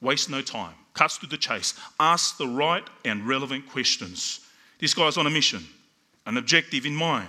wastes 0.00 0.28
no 0.28 0.40
time 0.40 0.74
cuts 0.96 1.18
to 1.18 1.26
the 1.26 1.36
chase, 1.36 1.74
asks 2.00 2.36
the 2.38 2.48
right 2.48 2.82
and 3.04 3.28
relevant 3.28 3.68
questions. 3.68 4.40
This 4.80 4.94
guy's 4.94 5.16
on 5.16 5.26
a 5.26 5.30
mission, 5.30 5.64
an 6.26 6.36
objective 6.36 6.86
in 6.86 6.94
mind. 6.94 7.28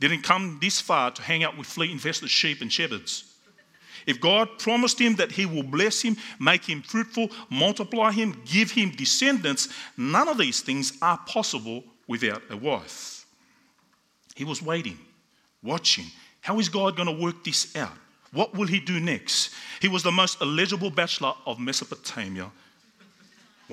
Didn't 0.00 0.22
come 0.22 0.58
this 0.60 0.80
far 0.80 1.12
to 1.12 1.22
hang 1.22 1.44
out 1.44 1.56
with 1.56 1.68
flea 1.68 1.92
infested 1.92 2.30
sheep 2.30 2.60
and 2.60 2.72
shepherds. 2.72 3.30
If 4.06 4.20
God 4.20 4.58
promised 4.58 5.00
him 5.00 5.14
that 5.16 5.32
he 5.32 5.46
will 5.46 5.62
bless 5.62 6.02
him, 6.02 6.16
make 6.40 6.64
him 6.64 6.82
fruitful, 6.82 7.30
multiply 7.48 8.10
him, 8.10 8.42
give 8.44 8.70
him 8.70 8.90
descendants, 8.90 9.68
none 9.96 10.28
of 10.28 10.36
these 10.36 10.60
things 10.60 10.98
are 11.00 11.18
possible 11.26 11.84
without 12.06 12.42
a 12.50 12.56
wife. 12.56 13.24
He 14.34 14.44
was 14.44 14.60
waiting, 14.60 14.98
watching. 15.62 16.06
How 16.40 16.58
is 16.58 16.68
God 16.68 16.96
going 16.96 17.08
to 17.08 17.22
work 17.22 17.44
this 17.44 17.74
out? 17.76 17.96
What 18.32 18.54
will 18.54 18.66
he 18.66 18.80
do 18.80 18.98
next? 18.98 19.54
He 19.80 19.88
was 19.88 20.02
the 20.02 20.12
most 20.12 20.42
eligible 20.42 20.90
bachelor 20.90 21.34
of 21.46 21.60
Mesopotamia 21.60 22.50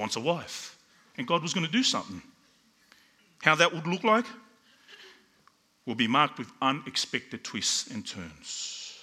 wants 0.01 0.17
a 0.17 0.19
wife. 0.19 0.77
And 1.17 1.27
God 1.27 1.41
was 1.41 1.53
going 1.53 1.65
to 1.65 1.71
do 1.71 1.83
something. 1.83 2.21
How 3.41 3.55
that 3.55 3.73
would 3.73 3.87
look 3.87 4.03
like 4.03 4.25
will 5.85 5.95
be 5.95 6.07
marked 6.07 6.37
with 6.37 6.51
unexpected 6.61 7.43
twists 7.43 7.91
and 7.91 8.05
turns. 8.05 8.97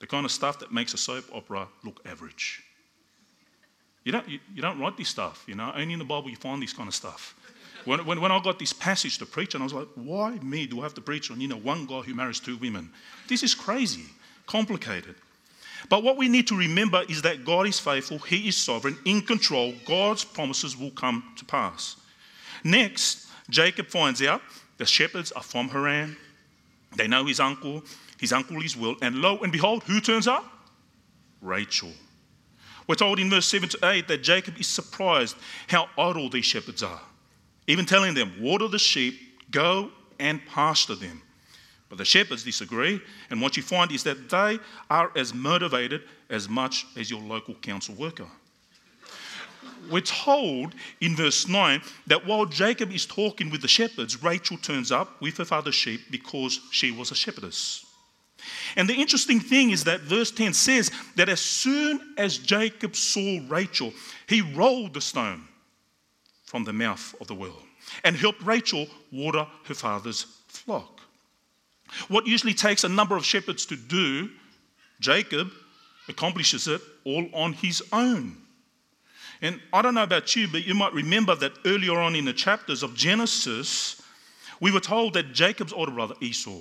The 0.00 0.06
kind 0.06 0.24
of 0.24 0.32
stuff 0.32 0.58
that 0.58 0.72
makes 0.72 0.94
a 0.94 0.98
soap 0.98 1.24
opera 1.32 1.68
look 1.84 2.00
average. 2.04 2.62
You 4.04 4.12
don't, 4.12 4.28
you, 4.28 4.40
you 4.54 4.62
don't 4.62 4.80
write 4.80 4.96
this 4.96 5.08
stuff, 5.08 5.44
you 5.46 5.54
know, 5.54 5.72
only 5.76 5.92
in 5.92 5.98
the 5.98 6.04
Bible 6.04 6.28
you 6.28 6.36
find 6.36 6.60
this 6.60 6.72
kind 6.72 6.88
of 6.88 6.94
stuff. 6.94 7.36
When, 7.84 8.04
when, 8.04 8.20
when 8.20 8.32
I 8.32 8.40
got 8.42 8.58
this 8.58 8.72
passage 8.72 9.18
to 9.18 9.26
preach, 9.26 9.54
and 9.54 9.62
I 9.62 9.64
was 9.64 9.72
like, 9.72 9.88
why 9.94 10.30
me 10.36 10.66
do 10.66 10.80
I 10.80 10.82
have 10.82 10.94
to 10.94 11.00
preach 11.00 11.30
on, 11.30 11.40
you 11.40 11.48
know, 11.48 11.56
one 11.56 11.86
guy 11.86 12.00
who 12.00 12.14
marries 12.14 12.40
two 12.40 12.56
women? 12.56 12.90
This 13.28 13.42
is 13.42 13.54
crazy, 13.54 14.06
complicated. 14.46 15.14
But 15.88 16.02
what 16.02 16.16
we 16.16 16.28
need 16.28 16.46
to 16.48 16.56
remember 16.56 17.02
is 17.08 17.22
that 17.22 17.44
God 17.44 17.66
is 17.66 17.78
faithful, 17.78 18.18
He 18.18 18.48
is 18.48 18.56
sovereign, 18.56 18.98
in 19.04 19.22
control. 19.22 19.74
God's 19.84 20.24
promises 20.24 20.76
will 20.76 20.90
come 20.90 21.32
to 21.36 21.44
pass. 21.44 21.96
Next, 22.64 23.28
Jacob 23.50 23.88
finds 23.88 24.22
out 24.22 24.42
the 24.78 24.86
shepherds 24.86 25.32
are 25.32 25.42
from 25.42 25.68
Haran. 25.68 26.16
They 26.96 27.08
know 27.08 27.26
his 27.26 27.40
uncle, 27.40 27.82
his 28.18 28.32
uncle 28.32 28.62
is 28.62 28.76
Will, 28.76 28.96
and 29.02 29.16
lo 29.16 29.38
and 29.38 29.52
behold, 29.52 29.84
who 29.84 30.00
turns 30.00 30.28
up? 30.28 30.44
Rachel. 31.40 31.92
We're 32.86 32.96
told 32.96 33.18
in 33.18 33.30
verse 33.30 33.46
7 33.46 33.68
to 33.70 33.78
8 33.82 34.08
that 34.08 34.22
Jacob 34.22 34.58
is 34.58 34.66
surprised 34.66 35.36
how 35.68 35.88
idle 35.96 36.28
these 36.28 36.44
shepherds 36.44 36.82
are, 36.82 37.00
even 37.66 37.86
telling 37.86 38.14
them, 38.14 38.32
Water 38.40 38.68
the 38.68 38.78
sheep, 38.78 39.20
go 39.50 39.90
and 40.18 40.44
pasture 40.46 40.94
them. 40.94 41.22
But 41.92 41.98
the 41.98 42.06
shepherds 42.06 42.42
disagree, 42.42 43.02
and 43.28 43.42
what 43.42 43.58
you 43.58 43.62
find 43.62 43.92
is 43.92 44.02
that 44.04 44.30
they 44.30 44.58
are 44.88 45.12
as 45.14 45.34
motivated 45.34 46.00
as 46.30 46.48
much 46.48 46.86
as 46.96 47.10
your 47.10 47.20
local 47.20 47.52
council 47.56 47.94
worker. 47.94 48.28
We're 49.90 50.00
told 50.00 50.74
in 51.02 51.14
verse 51.14 51.46
9 51.46 51.82
that 52.06 52.26
while 52.26 52.46
Jacob 52.46 52.92
is 52.92 53.04
talking 53.04 53.50
with 53.50 53.60
the 53.60 53.68
shepherds, 53.68 54.22
Rachel 54.22 54.56
turns 54.56 54.90
up 54.90 55.20
with 55.20 55.36
her 55.36 55.44
father's 55.44 55.74
sheep 55.74 56.00
because 56.10 56.60
she 56.70 56.90
was 56.90 57.10
a 57.10 57.14
shepherdess. 57.14 57.84
And 58.74 58.88
the 58.88 58.94
interesting 58.94 59.38
thing 59.38 59.68
is 59.68 59.84
that 59.84 60.00
verse 60.00 60.30
10 60.30 60.54
says 60.54 60.90
that 61.16 61.28
as 61.28 61.42
soon 61.42 62.14
as 62.16 62.38
Jacob 62.38 62.96
saw 62.96 63.40
Rachel, 63.50 63.92
he 64.26 64.40
rolled 64.40 64.94
the 64.94 65.02
stone 65.02 65.42
from 66.46 66.64
the 66.64 66.72
mouth 66.72 67.14
of 67.20 67.26
the 67.26 67.34
well 67.34 67.62
and 68.02 68.16
helped 68.16 68.40
Rachel 68.40 68.86
water 69.12 69.46
her 69.66 69.74
father's 69.74 70.24
flock. 70.48 71.02
What 72.08 72.26
usually 72.26 72.54
takes 72.54 72.84
a 72.84 72.88
number 72.88 73.16
of 73.16 73.24
shepherds 73.24 73.66
to 73.66 73.76
do, 73.76 74.30
Jacob 75.00 75.50
accomplishes 76.08 76.68
it 76.68 76.80
all 77.04 77.28
on 77.32 77.52
his 77.52 77.82
own. 77.92 78.36
And 79.40 79.60
I 79.72 79.82
don't 79.82 79.94
know 79.94 80.04
about 80.04 80.36
you, 80.36 80.46
but 80.46 80.64
you 80.64 80.74
might 80.74 80.92
remember 80.92 81.34
that 81.34 81.52
earlier 81.64 81.98
on 81.98 82.14
in 82.14 82.24
the 82.24 82.32
chapters 82.32 82.82
of 82.82 82.94
Genesis, 82.94 84.00
we 84.60 84.70
were 84.70 84.80
told 84.80 85.14
that 85.14 85.32
Jacob's 85.32 85.72
older 85.72 85.90
brother 85.90 86.14
Esau, 86.20 86.60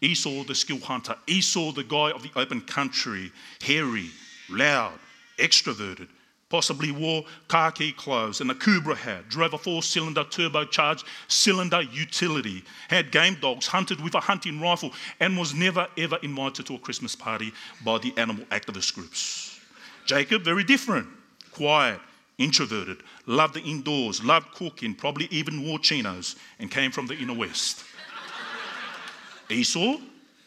Esau 0.00 0.44
the 0.44 0.54
skill 0.54 0.80
hunter, 0.80 1.14
Esau 1.26 1.72
the 1.72 1.84
guy 1.84 2.10
of 2.10 2.22
the 2.22 2.30
open 2.36 2.62
country, 2.62 3.30
hairy, 3.62 4.08
loud, 4.48 4.98
extroverted, 5.38 6.08
possibly 6.54 6.92
wore 6.92 7.24
khaki 7.48 7.90
clothes 7.90 8.40
and 8.40 8.48
an 8.48 8.56
Akubra 8.56 8.94
hat, 8.94 9.28
drove 9.28 9.54
a 9.54 9.58
four 9.58 9.82
cylinder 9.82 10.22
turbocharged 10.22 11.02
cylinder 11.26 11.82
utility, 11.82 12.62
had 12.86 13.10
game 13.10 13.36
dogs, 13.40 13.66
hunted 13.66 14.00
with 14.00 14.14
a 14.14 14.20
hunting 14.20 14.60
rifle, 14.60 14.92
and 15.18 15.36
was 15.36 15.52
never 15.52 15.88
ever 15.98 16.16
invited 16.22 16.64
to 16.64 16.76
a 16.76 16.78
Christmas 16.78 17.16
party 17.16 17.52
by 17.84 17.98
the 17.98 18.14
animal 18.16 18.44
activist 18.52 18.94
groups. 18.94 19.58
Jacob, 20.06 20.42
very 20.44 20.62
different, 20.62 21.08
quiet, 21.50 21.98
introverted, 22.38 22.98
loved 23.26 23.54
the 23.54 23.62
indoors, 23.62 24.22
loved 24.22 24.46
cooking, 24.54 24.94
probably 24.94 25.26
even 25.32 25.64
wore 25.66 25.80
chinos, 25.80 26.36
and 26.60 26.70
came 26.70 26.92
from 26.92 27.08
the 27.08 27.16
inner 27.16 27.34
west. 27.34 27.82
Esau, 29.50 29.96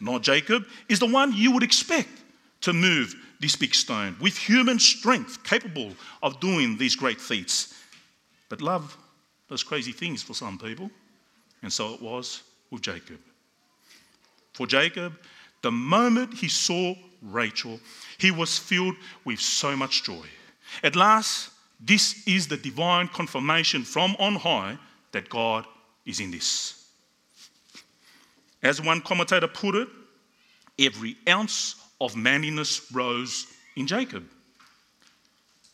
not 0.00 0.22
Jacob, 0.22 0.64
is 0.88 1.00
the 1.00 1.12
one 1.12 1.34
you 1.34 1.50
would 1.52 1.62
expect 1.62 2.08
to 2.62 2.72
move 2.72 3.14
this 3.40 3.56
big 3.56 3.74
stone 3.74 4.16
with 4.20 4.36
human 4.36 4.78
strength, 4.78 5.42
capable 5.44 5.92
of 6.22 6.40
doing 6.40 6.76
these 6.76 6.96
great 6.96 7.20
feats. 7.20 7.74
But 8.48 8.62
love 8.62 8.96
does 9.48 9.62
crazy 9.62 9.92
things 9.92 10.22
for 10.22 10.34
some 10.34 10.58
people, 10.58 10.90
and 11.62 11.72
so 11.72 11.94
it 11.94 12.02
was 12.02 12.42
with 12.70 12.82
Jacob. 12.82 13.18
For 14.52 14.66
Jacob, 14.66 15.18
the 15.62 15.70
moment 15.70 16.34
he 16.34 16.48
saw 16.48 16.94
Rachel, 17.22 17.80
he 18.18 18.30
was 18.30 18.58
filled 18.58 18.96
with 19.24 19.40
so 19.40 19.76
much 19.76 20.04
joy. 20.04 20.26
At 20.82 20.96
last, 20.96 21.50
this 21.80 22.26
is 22.26 22.48
the 22.48 22.56
divine 22.56 23.08
confirmation 23.08 23.84
from 23.84 24.16
on 24.18 24.34
high 24.34 24.78
that 25.12 25.28
God 25.28 25.64
is 26.04 26.20
in 26.20 26.30
this. 26.30 26.88
As 28.62 28.82
one 28.82 29.00
commentator 29.00 29.46
put 29.46 29.74
it, 29.74 29.88
every 30.78 31.16
ounce 31.28 31.76
of 32.00 32.16
manliness 32.16 32.90
rose 32.92 33.46
in 33.76 33.86
Jacob. 33.86 34.24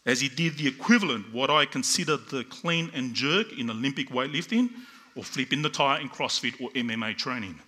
As 0.06 0.20
he 0.20 0.28
did 0.28 0.58
the 0.58 0.68
equivalent, 0.68 1.32
what 1.32 1.50
I 1.50 1.64
consider 1.64 2.16
the 2.16 2.44
clean 2.44 2.90
and 2.94 3.14
jerk 3.14 3.52
in 3.58 3.70
Olympic 3.70 4.10
weightlifting 4.10 4.70
or 5.16 5.24
flipping 5.24 5.62
the 5.62 5.70
tire 5.70 6.00
in 6.00 6.10
CrossFit 6.10 6.60
or 6.60 6.70
MMA 6.70 7.16
training. 7.16 7.58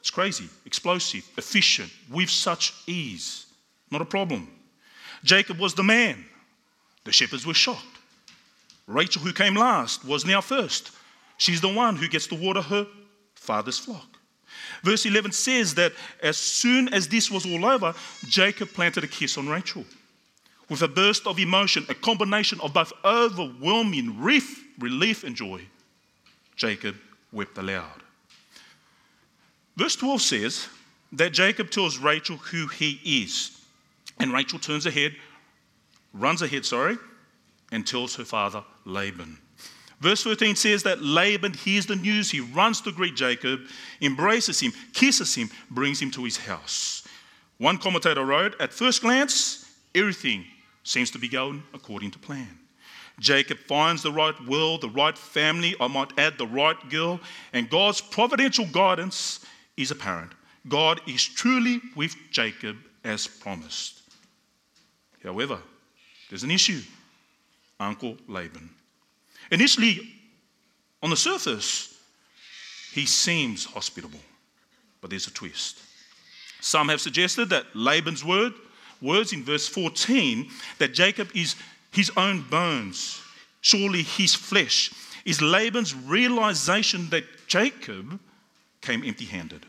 It's 0.00 0.10
crazy, 0.10 0.48
explosive, 0.64 1.28
efficient, 1.36 1.90
with 2.10 2.30
such 2.30 2.72
ease. 2.86 3.46
Not 3.90 4.02
a 4.02 4.04
problem. 4.04 4.48
Jacob 5.24 5.58
was 5.58 5.74
the 5.74 5.82
man. 5.82 6.24
The 7.04 7.12
shepherds 7.12 7.46
were 7.46 7.54
shocked. 7.54 7.84
Rachel, 8.86 9.22
who 9.22 9.32
came 9.32 9.54
last, 9.54 10.04
was 10.04 10.24
now 10.24 10.40
first. 10.40 10.92
She's 11.38 11.60
the 11.60 11.72
one 11.72 11.96
who 11.96 12.08
gets 12.08 12.26
to 12.28 12.34
water 12.34 12.62
her 12.62 12.86
father's 13.34 13.78
flock. 13.78 14.15
Verse 14.82 15.06
11 15.06 15.32
says 15.32 15.74
that 15.74 15.92
as 16.22 16.36
soon 16.36 16.92
as 16.92 17.08
this 17.08 17.30
was 17.30 17.46
all 17.46 17.64
over, 17.64 17.94
Jacob 18.26 18.68
planted 18.70 19.04
a 19.04 19.08
kiss 19.08 19.38
on 19.38 19.48
Rachel. 19.48 19.84
With 20.68 20.82
a 20.82 20.88
burst 20.88 21.26
of 21.26 21.38
emotion, 21.38 21.86
a 21.88 21.94
combination 21.94 22.60
of 22.60 22.72
both 22.72 22.92
overwhelming 23.04 24.20
relief, 24.20 24.64
relief 24.78 25.22
and 25.24 25.36
joy, 25.36 25.62
Jacob 26.56 26.96
wept 27.32 27.56
aloud. 27.58 28.02
Verse 29.76 29.94
12 29.96 30.22
says 30.22 30.68
that 31.12 31.32
Jacob 31.32 31.70
tells 31.70 31.98
Rachel 31.98 32.36
who 32.36 32.66
he 32.66 33.00
is. 33.04 33.60
And 34.18 34.32
Rachel 34.32 34.58
turns 34.58 34.86
ahead, 34.86 35.14
runs 36.14 36.40
ahead, 36.42 36.64
sorry, 36.64 36.96
and 37.70 37.86
tells 37.86 38.16
her 38.16 38.24
father 38.24 38.64
Laban. 38.84 39.38
Verse 40.00 40.22
13 40.24 40.56
says 40.56 40.82
that 40.82 41.02
Laban 41.02 41.54
hears 41.54 41.86
the 41.86 41.96
news. 41.96 42.30
He 42.30 42.40
runs 42.40 42.80
to 42.82 42.92
greet 42.92 43.16
Jacob, 43.16 43.60
embraces 44.02 44.60
him, 44.60 44.72
kisses 44.92 45.34
him, 45.34 45.48
brings 45.70 46.00
him 46.00 46.10
to 46.12 46.24
his 46.24 46.36
house. 46.36 47.06
One 47.58 47.78
commentator 47.78 48.24
wrote, 48.24 48.60
At 48.60 48.72
first 48.72 49.00
glance, 49.00 49.70
everything 49.94 50.44
seems 50.82 51.10
to 51.12 51.18
be 51.18 51.28
going 51.28 51.62
according 51.72 52.10
to 52.10 52.18
plan. 52.18 52.58
Jacob 53.18 53.58
finds 53.60 54.02
the 54.02 54.12
right 54.12 54.34
world, 54.46 54.82
the 54.82 54.90
right 54.90 55.16
family, 55.16 55.74
I 55.80 55.86
might 55.88 56.18
add 56.18 56.36
the 56.36 56.46
right 56.46 56.76
girl, 56.90 57.18
and 57.54 57.70
God's 57.70 58.02
providential 58.02 58.66
guidance 58.66 59.40
is 59.78 59.90
apparent. 59.90 60.32
God 60.68 61.00
is 61.06 61.24
truly 61.24 61.80
with 61.94 62.14
Jacob 62.30 62.76
as 63.04 63.26
promised. 63.26 64.02
However, 65.22 65.58
there's 66.28 66.42
an 66.42 66.50
issue 66.50 66.82
Uncle 67.80 68.16
Laban. 68.28 68.70
Initially, 69.50 70.00
on 71.02 71.10
the 71.10 71.16
surface, 71.16 71.98
he 72.92 73.06
seems 73.06 73.64
hospitable, 73.64 74.20
but 75.00 75.10
there's 75.10 75.26
a 75.26 75.32
twist. 75.32 75.78
Some 76.60 76.88
have 76.88 77.00
suggested 77.00 77.50
that 77.50 77.66
Laban's 77.74 78.24
word, 78.24 78.54
words 79.00 79.32
in 79.32 79.44
verse 79.44 79.68
14 79.68 80.50
that 80.78 80.94
Jacob 80.94 81.30
is 81.34 81.54
his 81.92 82.10
own 82.16 82.42
bones, 82.42 83.20
surely 83.60 84.02
his 84.02 84.34
flesh, 84.34 84.92
is 85.24 85.42
Laban's 85.42 85.94
realization 85.94 87.08
that 87.10 87.24
Jacob 87.46 88.18
came 88.80 89.04
empty 89.04 89.24
handed 89.24 89.66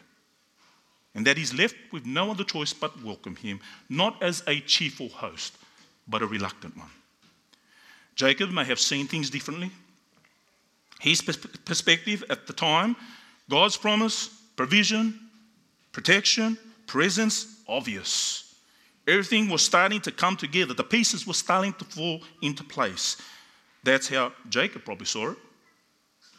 and 1.18 1.26
that 1.26 1.36
he's 1.36 1.54
left 1.54 1.76
with 1.92 2.06
no 2.06 2.30
other 2.30 2.44
choice 2.44 2.74
but 2.74 3.04
welcome 3.04 3.36
him, 3.36 3.60
not 3.90 4.22
as 4.22 4.44
a 4.46 4.60
cheerful 4.60 5.10
host, 5.10 5.58
but 6.08 6.22
a 6.22 6.28
reluctant 6.28 6.78
one. 6.78 6.92
Jacob 8.18 8.52
may 8.52 8.66
have 8.66 8.80
seen 8.80 9.08
things 9.08 9.30
differently. 9.30 9.72
His 11.00 11.22
perspective 11.22 12.24
at 12.30 12.48
the 12.48 12.54
time, 12.54 12.96
God's 13.50 13.78
promise, 13.78 14.30
provision, 14.56 15.20
protection, 15.92 16.58
presence, 16.88 17.62
obvious. 17.68 18.56
Everything 19.08 19.48
was 19.50 19.62
starting 19.62 20.02
to 20.02 20.12
come 20.12 20.36
together. 20.36 20.74
The 20.74 20.84
pieces 20.84 21.26
were 21.28 21.34
starting 21.34 21.74
to 21.74 21.86
fall 21.86 22.22
into 22.42 22.64
place. 22.64 23.22
That's 23.84 24.10
how 24.10 24.34
Jacob 24.50 24.84
probably 24.84 25.06
saw 25.06 25.32
it. 25.32 25.38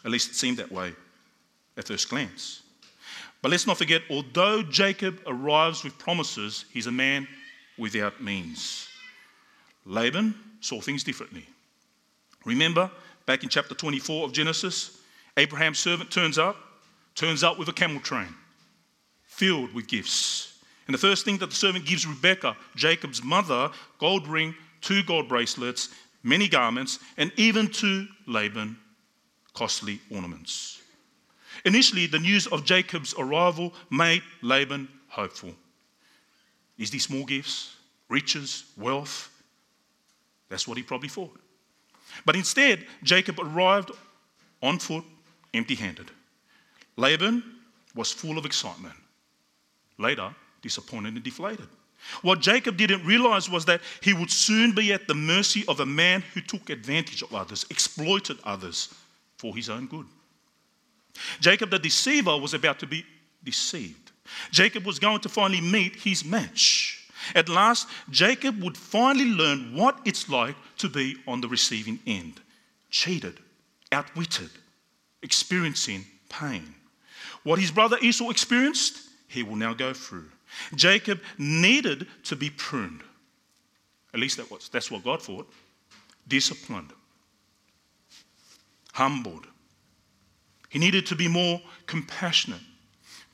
At 0.03 0.11
least 0.11 0.31
it 0.31 0.35
seemed 0.35 0.57
that 0.57 0.71
way 0.71 0.93
at 1.77 1.87
first 1.87 2.09
glance. 2.09 2.61
But 3.41 3.51
let's 3.51 3.65
not 3.65 3.77
forget, 3.77 4.01
although 4.09 4.61
Jacob 4.61 5.21
arrives 5.25 5.85
with 5.85 5.97
promises, 5.97 6.65
he's 6.73 6.87
a 6.87 6.91
man 6.91 7.25
without 7.77 8.21
means. 8.21 8.87
Laban 9.85 10.35
saw 10.59 10.81
things 10.81 11.03
differently. 11.05 11.47
Remember, 12.45 12.89
back 13.25 13.43
in 13.43 13.49
chapter 13.49 13.75
24 13.75 14.25
of 14.25 14.31
Genesis, 14.31 14.99
Abraham's 15.37 15.79
servant 15.79 16.11
turns 16.11 16.37
up, 16.37 16.55
turns 17.15 17.43
up 17.43 17.59
with 17.59 17.67
a 17.69 17.73
camel 17.73 17.99
train 18.01 18.33
filled 19.23 19.73
with 19.73 19.87
gifts. 19.87 20.59
And 20.87 20.93
the 20.93 20.99
first 20.99 21.23
thing 21.23 21.37
that 21.37 21.49
the 21.49 21.55
servant 21.55 21.85
gives 21.85 22.05
Rebekah, 22.05 22.57
Jacob's 22.75 23.23
mother, 23.23 23.71
gold 23.99 24.27
ring, 24.27 24.53
two 24.81 25.01
gold 25.03 25.29
bracelets, 25.29 25.89
many 26.23 26.49
garments, 26.49 26.99
and 27.15 27.31
even 27.37 27.69
to 27.69 28.05
Laban, 28.27 28.77
costly 29.53 30.01
ornaments. 30.11 30.81
Initially, 31.63 32.05
the 32.05 32.19
news 32.19 32.47
of 32.47 32.65
Jacob's 32.65 33.13
arrival 33.17 33.73
made 33.89 34.23
Laban 34.41 34.89
hopeful. 35.07 35.53
Is 36.77 36.91
these 36.91 37.03
small 37.03 37.23
gifts, 37.23 37.75
riches, 38.09 38.65
wealth? 38.77 39.29
That's 40.49 40.67
what 40.67 40.77
he 40.77 40.83
probably 40.83 41.09
thought. 41.09 41.39
But 42.25 42.35
instead, 42.35 42.85
Jacob 43.03 43.39
arrived 43.39 43.91
on 44.61 44.79
foot, 44.79 45.03
empty 45.53 45.75
handed. 45.75 46.11
Laban 46.97 47.43
was 47.95 48.11
full 48.11 48.37
of 48.37 48.45
excitement. 48.45 48.95
Later, 49.97 50.33
disappointed 50.61 51.15
and 51.15 51.23
deflated. 51.23 51.67
What 52.21 52.39
Jacob 52.39 52.77
didn't 52.77 53.05
realize 53.05 53.49
was 53.49 53.65
that 53.65 53.81
he 54.01 54.13
would 54.13 54.31
soon 54.31 54.73
be 54.73 54.93
at 54.93 55.07
the 55.07 55.15
mercy 55.15 55.65
of 55.67 55.79
a 55.79 55.85
man 55.85 56.23
who 56.33 56.41
took 56.41 56.69
advantage 56.69 57.21
of 57.21 57.33
others, 57.33 57.65
exploited 57.69 58.37
others 58.43 58.93
for 59.37 59.55
his 59.55 59.69
own 59.69 59.87
good. 59.87 60.05
Jacob, 61.39 61.69
the 61.69 61.79
deceiver, 61.79 62.37
was 62.37 62.53
about 62.53 62.79
to 62.79 62.87
be 62.87 63.05
deceived. 63.43 64.11
Jacob 64.51 64.85
was 64.85 64.99
going 64.99 65.19
to 65.19 65.29
finally 65.29 65.61
meet 65.61 65.95
his 65.95 66.23
match. 66.23 67.09
At 67.35 67.49
last, 67.49 67.87
Jacob 68.09 68.61
would 68.63 68.77
finally 68.77 69.25
learn 69.25 69.75
what 69.75 69.99
it's 70.05 70.29
like 70.29 70.55
to 70.79 70.89
be 70.89 71.17
on 71.27 71.41
the 71.41 71.47
receiving 71.47 71.99
end 72.07 72.41
cheated, 72.89 73.39
outwitted, 73.91 74.49
experiencing 75.21 76.05
pain. 76.27 76.73
What 77.43 77.59
his 77.59 77.71
brother 77.71 77.97
Esau 78.01 78.29
experienced, 78.29 79.09
he 79.27 79.43
will 79.43 79.55
now 79.55 79.73
go 79.73 79.93
through. 79.93 80.25
Jacob 80.75 81.21
needed 81.37 82.07
to 82.23 82.35
be 82.35 82.49
pruned. 82.49 83.01
At 84.13 84.19
least 84.19 84.37
that 84.37 84.49
was, 84.49 84.69
that's 84.69 84.89
what 84.89 85.03
God 85.03 85.21
thought. 85.21 85.51
Disciplined, 86.27 86.91
humbled. 88.93 89.45
He 90.69 90.79
needed 90.79 91.05
to 91.07 91.15
be 91.15 91.27
more 91.27 91.61
compassionate, 91.85 92.61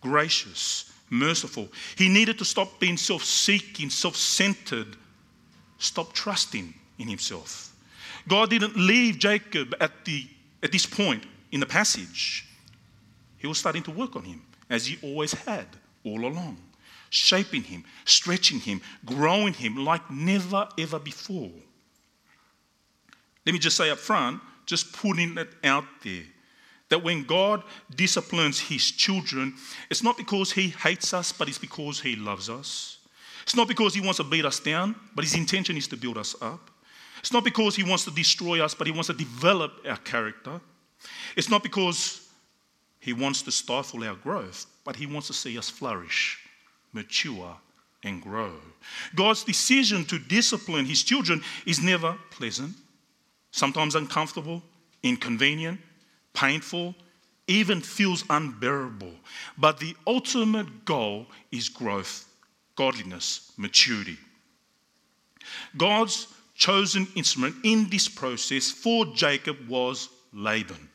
gracious, 0.02 0.92
merciful. 1.10 1.70
He 1.98 2.10
needed 2.10 2.38
to 2.40 2.46
stop 2.46 2.80
being 2.80 2.98
self 2.98 3.24
seeking, 3.24 3.90
self 3.90 4.16
centered, 4.16 4.96
stop 5.78 6.14
trusting 6.14 6.74
in 6.98 7.08
himself. 7.08 7.76
God 8.28 8.50
didn't 8.50 8.76
leave 8.76 9.20
Jacob 9.20 9.76
at, 9.80 10.06
the, 10.06 10.28
at 10.64 10.72
this 10.72 10.86
point 10.86 11.24
in 11.52 11.60
the 11.60 11.66
passage. 11.66 12.48
He 13.38 13.48
was 13.48 13.58
starting 13.58 13.84
to 13.84 13.92
work 13.92 14.16
on 14.16 14.24
him, 14.24 14.42
as 14.70 14.86
he 14.86 14.98
always 15.02 15.34
had 15.34 15.68
all 16.04 16.26
along 16.26 16.58
shaping 17.16 17.64
him, 17.64 17.84
stretching 18.04 18.60
him, 18.60 18.82
growing 19.06 19.54
him 19.54 19.78
like 19.78 20.10
never 20.12 20.68
ever 20.78 21.00
before. 21.00 21.52
Let 23.46 23.54
me 23.54 23.60
just 23.60 23.78
say 23.78 23.90
up 23.90 24.00
front, 24.00 24.42
just 24.66 24.94
putting 24.94 25.38
it 25.38 25.50
out 25.64 25.86
there, 26.04 26.24
that 26.90 27.04
when 27.04 27.24
God 27.24 27.64
disciplines 27.96 28.60
his 28.60 28.92
children, 28.92 29.54
it's 29.90 30.04
not 30.04 30.18
because 30.18 30.52
he 30.52 30.70
hates 30.70 31.14
us, 31.14 31.32
but 31.32 31.48
it's 31.48 31.58
because 31.58 32.00
he 32.00 32.16
loves 32.16 32.50
us. 32.50 32.98
It's 33.44 33.56
not 33.56 33.68
because 33.68 33.94
he 33.94 34.02
wants 34.02 34.18
to 34.18 34.24
beat 34.24 34.46
us 34.46 34.60
down, 34.60 34.96
but 35.14 35.24
his 35.24 35.36
intention 35.36 35.78
is 35.78 35.88
to 35.90 35.98
build 35.98 36.18
us 36.18 36.36
up. 36.42 36.72
It's 37.26 37.34
not 37.34 37.44
because 37.44 37.76
he 37.76 37.82
wants 37.82 38.06
to 38.06 38.12
destroy 38.12 38.64
us, 38.64 38.76
but 38.76 38.86
he 38.86 38.94
wants 38.94 39.08
to 39.08 39.14
develop 39.14 39.72
our 39.90 39.98
character. 39.98 40.62
It's 41.36 41.50
not 41.50 41.64
because 41.64 42.30
he 43.00 43.14
wants 43.14 43.42
to 43.42 43.52
stifle 43.52 44.04
our 44.04 44.14
growth, 44.14 44.68
but 44.84 44.96
he 44.96 45.08
wants 45.08 45.26
to 45.28 45.34
see 45.34 45.58
us 45.58 45.68
flourish 45.68 46.38
mature, 46.94 47.58
and 48.04 48.22
grow. 48.22 48.54
God's 49.16 49.44
decision 49.44 50.06
to 50.06 50.20
discipline 50.20 50.86
his 50.86 51.02
children 51.02 51.42
is 51.66 51.82
never 51.82 52.16
pleasant, 52.30 52.76
sometimes 53.50 53.96
uncomfortable, 53.96 54.62
inconvenient, 55.02 55.80
painful, 56.34 56.94
even 57.48 57.82
feels 57.82 58.24
unbearable. 58.30 59.14
But 59.58 59.80
the 59.80 59.96
ultimate 60.06 60.86
goal 60.86 61.26
is 61.52 61.70
growth, 61.70 62.28
godliness, 62.76 63.52
maturity. 63.58 64.20
God's 65.76 66.28
chosen 66.56 67.08
instrument 67.16 67.56
in 67.64 67.90
this 67.90 68.08
process 68.08 68.72
for 68.72 69.06
Jacob 69.08 69.58
was 69.68 70.10
Laban. 70.34 70.90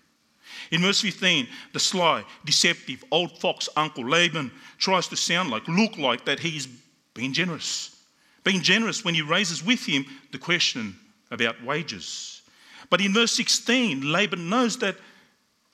In 0.71 0.83
verse 0.83 1.01
15, 1.01 1.47
the 1.73 1.81
sly, 1.81 2.25
deceptive 2.45 3.05
old 3.11 3.39
fox 3.39 3.69
uncle 3.77 4.09
Laban 4.09 4.51
tries 4.79 5.09
to 5.09 5.17
sound 5.17 5.51
like, 5.51 5.67
look 5.69 5.97
like 5.99 6.25
that 6.25 6.41
he's 6.41 6.69
being 7.15 7.33
generous. 7.33 7.97
Being 8.45 8.63
generous 8.63 9.05
when 9.05 9.15
he 9.15 9.23
raises 9.23 9.65
with 9.65 9.85
him 9.85 10.07
the 10.33 10.39
question 10.39 10.97
about 11.31 11.63
wages. 11.63 12.43
But 12.89 13.01
in 13.01 13.13
verse 13.13 13.33
16, 13.33 14.11
Laban 14.11 14.49
knows 14.49 14.79
that 14.79 14.97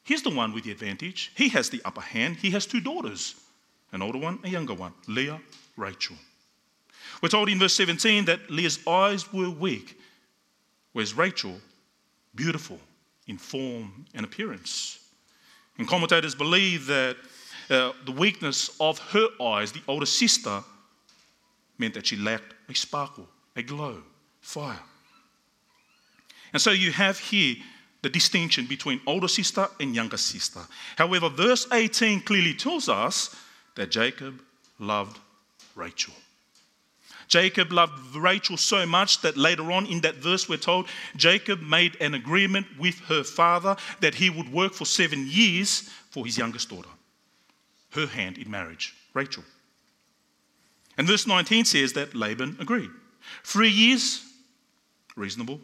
he's 0.04 0.22
the 0.22 0.30
one 0.30 0.52
with 0.52 0.64
the 0.64 0.72
advantage. 0.72 1.32
He 1.34 1.48
has 1.50 1.70
the 1.70 1.82
upper 1.84 2.00
hand. 2.00 2.36
He 2.36 2.50
has 2.50 2.66
two 2.66 2.80
daughters 2.80 3.34
an 3.92 4.02
older 4.02 4.18
one, 4.18 4.38
a 4.44 4.48
younger 4.48 4.74
one, 4.74 4.92
Leah, 5.06 5.40
Rachel. 5.76 6.16
We're 7.22 7.28
told 7.28 7.48
in 7.48 7.58
verse 7.58 7.74
17 7.74 8.26
that 8.26 8.50
Leah's 8.50 8.86
eyes 8.86 9.32
were 9.32 9.50
weak, 9.50 9.98
whereas 10.92 11.14
Rachel, 11.14 11.60
beautiful 12.34 12.78
in 13.26 13.38
form 13.38 14.04
and 14.14 14.24
appearance. 14.24 14.98
And 15.78 15.88
commentators 15.88 16.34
believe 16.34 16.86
that 16.86 17.16
uh, 17.68 17.92
the 18.04 18.12
weakness 18.12 18.76
of 18.80 18.98
her 19.10 19.28
eyes, 19.40 19.72
the 19.72 19.82
older 19.88 20.06
sister, 20.06 20.62
meant 21.78 21.94
that 21.94 22.06
she 22.06 22.16
lacked 22.16 22.54
a 22.68 22.74
sparkle, 22.74 23.28
a 23.56 23.62
glow, 23.62 24.02
fire. 24.40 24.78
And 26.52 26.62
so 26.62 26.70
you 26.70 26.92
have 26.92 27.18
here 27.18 27.56
the 28.02 28.08
distinction 28.08 28.66
between 28.66 29.00
older 29.06 29.28
sister 29.28 29.66
and 29.80 29.94
younger 29.94 30.16
sister. 30.16 30.60
However, 30.96 31.28
verse 31.28 31.66
18 31.72 32.20
clearly 32.20 32.54
tells 32.54 32.88
us 32.88 33.34
that 33.74 33.90
Jacob 33.90 34.40
loved 34.78 35.18
Rachel. 35.74 36.14
Jacob 37.28 37.72
loved 37.72 38.14
Rachel 38.14 38.56
so 38.56 38.86
much 38.86 39.20
that 39.22 39.36
later 39.36 39.72
on 39.72 39.86
in 39.86 40.00
that 40.02 40.16
verse, 40.16 40.48
we're 40.48 40.56
told 40.56 40.86
Jacob 41.16 41.60
made 41.60 41.96
an 42.00 42.14
agreement 42.14 42.66
with 42.78 42.98
her 43.00 43.24
father 43.24 43.76
that 44.00 44.14
he 44.14 44.30
would 44.30 44.52
work 44.52 44.72
for 44.72 44.84
seven 44.84 45.26
years 45.28 45.90
for 46.10 46.24
his 46.24 46.38
youngest 46.38 46.68
daughter, 46.68 46.88
her 47.90 48.06
hand 48.06 48.38
in 48.38 48.50
marriage, 48.50 48.94
Rachel. 49.14 49.44
And 50.96 51.06
verse 51.06 51.26
19 51.26 51.64
says 51.64 51.92
that 51.94 52.14
Laban 52.14 52.56
agreed. 52.60 52.90
Three 53.42 53.68
years, 53.68 54.24
reasonable. 55.16 55.60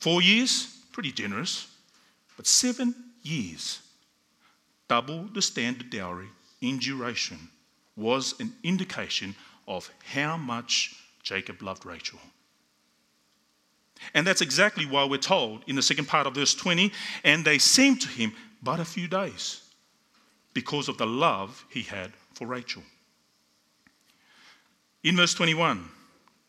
Four 0.00 0.20
years, 0.20 0.76
pretty 0.92 1.12
generous. 1.12 1.68
But 2.36 2.46
seven 2.46 2.94
years, 3.22 3.80
double 4.88 5.24
the 5.32 5.42
standard 5.42 5.90
dowry 5.90 6.28
in 6.60 6.78
duration, 6.78 7.38
was 7.96 8.34
an 8.40 8.52
indication 8.62 9.34
of 9.66 9.90
how 10.04 10.36
much 10.36 10.94
Jacob 11.22 11.62
loved 11.62 11.86
Rachel. 11.86 12.18
And 14.14 14.26
that's 14.26 14.40
exactly 14.40 14.84
why 14.84 15.04
we're 15.04 15.18
told 15.18 15.62
in 15.66 15.76
the 15.76 15.82
second 15.82 16.06
part 16.06 16.26
of 16.26 16.34
verse 16.34 16.54
20, 16.54 16.92
and 17.24 17.44
they 17.44 17.58
seemed 17.58 18.00
to 18.02 18.08
him 18.08 18.32
but 18.62 18.80
a 18.80 18.84
few 18.84 19.08
days 19.08 19.62
because 20.54 20.88
of 20.88 20.98
the 20.98 21.06
love 21.06 21.64
he 21.70 21.82
had 21.82 22.12
for 22.34 22.46
Rachel. 22.46 22.82
In 25.04 25.16
verse 25.16 25.34
21, 25.34 25.88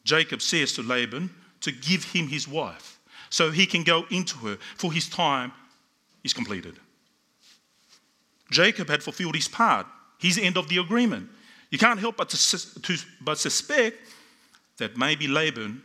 Jacob 0.04 0.42
says 0.42 0.74
to 0.74 0.84
Laban 0.84 1.30
to 1.62 1.72
give 1.72 2.04
him 2.04 2.28
his 2.28 2.48
wife 2.48 3.00
so 3.30 3.50
he 3.50 3.66
can 3.66 3.84
go 3.84 4.06
into 4.12 4.38
her, 4.40 4.58
for 4.76 4.94
his 4.94 5.10
time 5.10 5.52
is 6.24 6.34
completed. 6.34 6.76
Jacob 8.52 8.90
had 8.90 9.02
fulfilled 9.02 9.34
his 9.34 9.48
part, 9.48 9.88
his 10.20 10.38
end 10.38 10.56
of 10.56 10.70
the 10.70 10.78
agreement. 10.78 11.30
You 11.74 11.80
can't 11.80 12.00
help 12.00 12.18
but, 12.18 12.30
to, 12.30 12.82
to, 12.84 12.98
but 13.20 13.40
suspect 13.40 13.98
that 14.78 14.96
maybe 14.96 15.28
Laban 15.28 15.82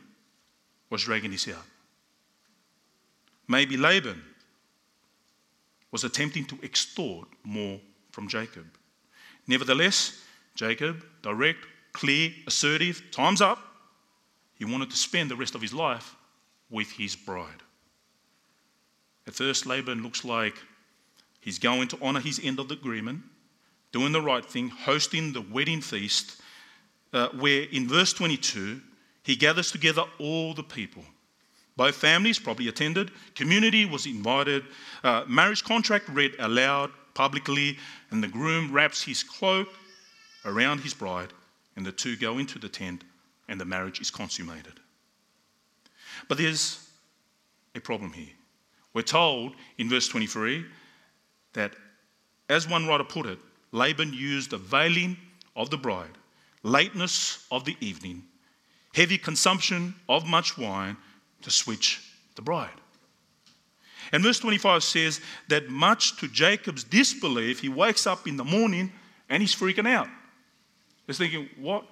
was 0.90 1.04
dragging 1.04 1.32
his 1.32 1.48
out. 1.48 1.64
Maybe 3.48 3.78
Laban 3.78 4.22
was 5.90 6.04
attempting 6.04 6.44
to 6.44 6.58
extort 6.62 7.26
more 7.42 7.80
from 8.10 8.28
Jacob. 8.28 8.66
Nevertheless, 9.46 10.22
Jacob, 10.54 11.02
direct, 11.22 11.60
clear, 11.94 12.32
assertive, 12.46 13.02
time's 13.10 13.40
up. 13.40 13.58
He 14.56 14.66
wanted 14.66 14.90
to 14.90 14.96
spend 14.98 15.30
the 15.30 15.36
rest 15.36 15.54
of 15.54 15.62
his 15.62 15.72
life 15.72 16.14
with 16.68 16.90
his 16.90 17.16
bride. 17.16 17.62
At 19.26 19.32
first, 19.32 19.64
Laban 19.64 20.02
looks 20.02 20.22
like 20.22 20.56
he's 21.40 21.58
going 21.58 21.88
to 21.88 21.98
honor 22.02 22.20
his 22.20 22.38
end 22.44 22.58
of 22.60 22.68
the 22.68 22.74
agreement 22.74 23.22
doing 23.92 24.12
the 24.12 24.20
right 24.20 24.44
thing, 24.44 24.68
hosting 24.68 25.32
the 25.32 25.40
wedding 25.40 25.80
feast, 25.80 26.40
uh, 27.12 27.28
where 27.38 27.62
in 27.72 27.88
verse 27.88 28.12
22, 28.12 28.80
he 29.22 29.36
gathers 29.36 29.70
together 29.70 30.04
all 30.18 30.54
the 30.54 30.62
people. 30.62 31.04
Both 31.76 31.96
families 31.96 32.38
probably 32.38 32.68
attended, 32.68 33.12
community 33.34 33.84
was 33.84 34.06
invited, 34.06 34.64
uh, 35.04 35.24
marriage 35.28 35.62
contract 35.62 36.08
read 36.08 36.34
aloud 36.38 36.90
publicly, 37.14 37.78
and 38.10 38.22
the 38.22 38.28
groom 38.28 38.72
wraps 38.72 39.02
his 39.02 39.22
cloak 39.22 39.68
around 40.44 40.80
his 40.80 40.94
bride, 40.94 41.32
and 41.76 41.86
the 41.86 41.92
two 41.92 42.16
go 42.16 42.38
into 42.38 42.58
the 42.58 42.68
tent, 42.68 43.04
and 43.48 43.60
the 43.60 43.64
marriage 43.64 44.00
is 44.00 44.10
consummated. 44.10 44.80
But 46.26 46.38
there's 46.38 46.88
a 47.74 47.80
problem 47.80 48.12
here. 48.12 48.32
We're 48.92 49.02
told 49.02 49.54
in 49.78 49.88
verse 49.88 50.08
23 50.08 50.64
that, 51.52 51.74
as 52.48 52.68
one 52.68 52.86
writer 52.86 53.04
put 53.04 53.26
it, 53.26 53.38
Laban 53.72 54.12
used 54.12 54.50
the 54.50 54.58
veiling 54.58 55.16
of 55.54 55.70
the 55.70 55.76
bride, 55.76 56.16
lateness 56.62 57.46
of 57.50 57.64
the 57.64 57.76
evening, 57.80 58.24
heavy 58.94 59.18
consumption 59.18 59.94
of 60.08 60.26
much 60.26 60.56
wine 60.56 60.96
to 61.42 61.50
switch 61.50 62.02
the 62.36 62.42
bride. 62.42 62.80
And 64.12 64.22
verse 64.22 64.38
25 64.38 64.82
says 64.82 65.20
that 65.48 65.68
much 65.68 66.16
to 66.20 66.28
Jacob's 66.28 66.84
disbelief, 66.84 67.60
he 67.60 67.68
wakes 67.68 68.06
up 68.06 68.26
in 68.26 68.36
the 68.36 68.44
morning 68.44 68.92
and 69.28 69.42
he's 69.42 69.54
freaking 69.54 69.86
out. 69.86 70.08
He's 71.06 71.18
thinking, 71.18 71.48
what, 71.58 71.84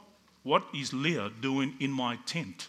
what 0.42 0.64
is 0.74 0.94
Leah 0.94 1.30
doing 1.40 1.74
in 1.80 1.90
my 1.90 2.16
tent? 2.24 2.68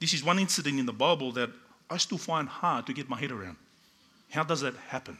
This 0.00 0.14
is 0.14 0.24
one 0.24 0.38
incident 0.38 0.78
in 0.78 0.86
the 0.86 0.92
Bible 0.92 1.32
that 1.32 1.50
I 1.90 1.96
still 1.98 2.18
find 2.18 2.48
hard 2.48 2.86
to 2.86 2.92
get 2.92 3.08
my 3.08 3.18
head 3.18 3.30
around. 3.30 3.56
How 4.34 4.42
does 4.42 4.62
that 4.62 4.74
happen? 4.88 5.16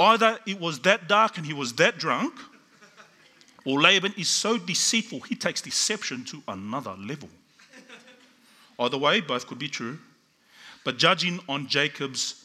Either 0.00 0.38
it 0.46 0.58
was 0.58 0.80
that 0.80 1.06
dark 1.06 1.36
and 1.36 1.46
he 1.46 1.52
was 1.52 1.72
that 1.74 1.96
drunk, 1.96 2.34
or 3.64 3.80
Laban 3.80 4.14
is 4.16 4.28
so 4.28 4.58
deceitful 4.58 5.20
he 5.20 5.36
takes 5.36 5.60
deception 5.60 6.24
to 6.24 6.42
another 6.48 6.94
level. 6.98 7.28
Either 8.80 8.98
way, 8.98 9.20
both 9.20 9.46
could 9.46 9.60
be 9.60 9.68
true. 9.68 9.98
But 10.84 10.98
judging 10.98 11.38
on 11.48 11.68
Jacob's 11.68 12.44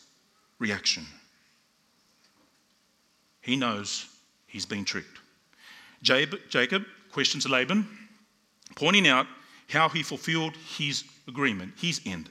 reaction, 0.59 1.05
he 3.41 3.55
knows 3.55 4.05
he's 4.45 4.67
been 4.67 4.85
tricked. 4.85 5.19
Jacob 6.03 6.85
questions 7.11 7.49
Laban, 7.49 7.87
pointing 8.75 9.07
out 9.07 9.25
how 9.69 9.89
he 9.89 10.03
fulfilled 10.03 10.53
his 10.77 11.03
agreement, 11.27 11.73
his 11.77 12.01
end. 12.05 12.29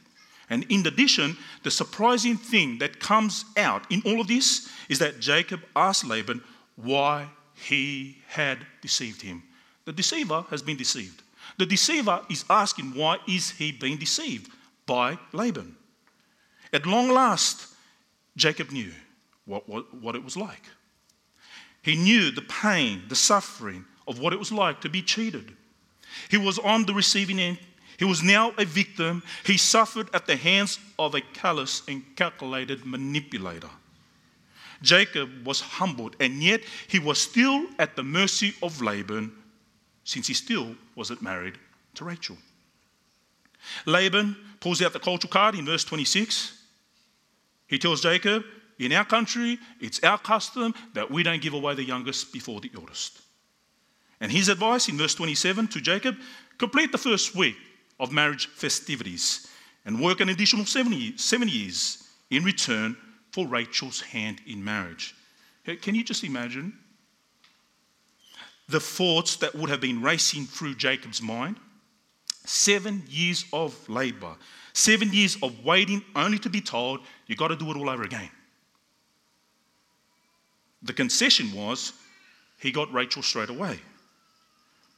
And 0.51 0.65
in 0.69 0.87
addition, 0.87 1.37
the 1.63 1.71
surprising 1.71 2.37
thing 2.37 2.79
that 2.79 3.01
comes 3.01 3.45
out 3.57 3.91
in 3.91 4.03
all 4.05 4.21
of 4.21 4.29
this 4.29 4.69
is 4.89 4.99
that 4.99 5.21
Jacob 5.21 5.61
asked 5.75 6.05
Laban 6.05 6.43
why 6.77 7.29
he 7.55 8.19
had 8.29 8.67
deceived 8.81 9.23
him. 9.23 9.43
The 9.85 9.93
deceiver 9.93 10.45
has 10.51 10.63
been 10.63 10.77
deceived. 10.77 11.23
The 11.59 11.67
deceiver 11.67 12.21
is 12.31 12.45
asking 12.51 12.95
why 12.95 13.19
is 13.29 13.51
he 13.51 13.73
being 13.73 13.97
deceived 13.97 14.51
by 14.87 15.19
Laban. 15.33 15.77
At 16.73 16.87
long 16.87 17.09
last, 17.09 17.69
Jacob 18.37 18.71
knew 18.71 18.93
what, 19.45 19.69
what, 19.69 19.93
what 19.95 20.17
it 20.17 20.25
was 20.25 20.37
like. 20.37 20.63
He 21.83 21.97
knew 21.97 22.31
the 22.31 22.43
pain, 22.43 23.03
the 23.09 23.17
suffering 23.17 23.85
of 24.07 24.19
what 24.19 24.33
it 24.33 24.39
was 24.39 24.53
like 24.53 24.81
to 24.83 24.89
be 24.89 25.03
cheated. 25.03 25.57
He 26.31 26.37
was 26.37 26.59
on 26.59 26.87
the 26.87 26.95
receiving 26.95 27.41
end 27.41 27.59
he 28.03 28.09
was 28.09 28.21
now 28.21 28.53
a 28.59 28.65
victim. 28.65 29.23
He 29.47 29.57
suffered 29.57 30.09
at 30.13 30.27
the 30.27 30.35
hands 30.35 30.81
of 30.99 31.15
a 31.15 31.21
callous 31.21 31.83
and 31.87 32.03
calculated 32.17 32.85
manipulator. 32.85 33.71
Jacob 34.83 35.47
was 35.47 35.61
humbled, 35.61 36.17
and 36.19 36.43
yet 36.43 36.63
he 36.89 36.99
was 36.99 37.21
still 37.21 37.65
at 37.79 37.95
the 37.95 38.03
mercy 38.03 38.55
of 38.61 38.83
Laban 38.83 39.31
since 40.03 40.27
he 40.27 40.35
still 40.35 40.75
wasn't 40.97 41.23
married 41.23 41.59
to 41.95 42.05
Rachel. 42.05 42.37
Laban 43.87 44.37
pulls 44.59 44.83
out 44.83 44.95
the 44.95 44.99
cultural 44.99 45.31
card 45.31 45.55
in 45.55 45.65
verse 45.65 45.85
26. 45.85 46.61
He 47.69 47.79
tells 47.79 48.01
Jacob, 48.01 48.43
In 48.81 48.91
our 48.95 49.05
country, 49.05 49.61
it's 49.81 50.03
our 50.03 50.19
custom 50.19 50.75
that 50.95 51.09
we 51.09 51.23
don't 51.23 51.41
give 51.41 51.55
away 51.55 51.77
the 51.77 51.85
youngest 51.85 52.33
before 52.33 52.61
the 52.61 52.73
eldest. 52.75 53.21
And 54.21 54.33
his 54.33 54.49
advice 54.49 54.89
in 54.89 54.99
verse 54.99 55.15
27 55.15 55.69
to 55.69 55.81
Jacob 55.81 56.17
complete 56.59 56.91
the 56.91 56.99
first 56.99 57.37
week 57.37 57.55
of 58.01 58.13
marriage 58.13 58.47
festivities 58.47 59.49
and 59.85 60.01
work 60.01 60.21
an 60.21 60.29
additional 60.29 60.65
seven 60.65 60.93
years 61.49 62.09
in 62.31 62.45
return 62.45 62.97
for 63.31 63.47
Rachel's 63.47 64.01
hand 64.01 64.41
in 64.47 64.63
marriage. 64.63 65.15
Can 65.81 65.95
you 65.95 66.05
just 66.05 66.25
imagine 66.25 66.73
the 68.69 68.81
thoughts 68.81 69.37
that 69.37 69.55
would 69.55 69.71
have 69.71 69.81
been 69.81 70.03
racing 70.03 70.47
through 70.47 70.75
Jacob's 70.75 71.23
mind? 71.23 71.57
Seven 72.45 73.05
years 73.09 73.45
of 73.53 73.89
labor, 73.89 74.35
seven 74.73 75.13
years 75.13 75.37
of 75.43 75.65
waiting 75.65 76.03
only 76.17 76.39
to 76.41 76.51
be 76.51 76.61
told, 76.61 77.01
you've 77.27 77.39
got 77.39 77.49
to 77.49 77.57
do 77.57 77.71
it 77.71 77.77
all 77.77 77.89
over 77.89 78.03
again. 78.03 78.31
The 80.83 80.93
concession 80.93 81.53
was 81.53 81.93
he 82.59 82.73
got 82.73 82.93
Rachel 82.93 83.23
straight 83.23 83.51
away. 83.51 83.79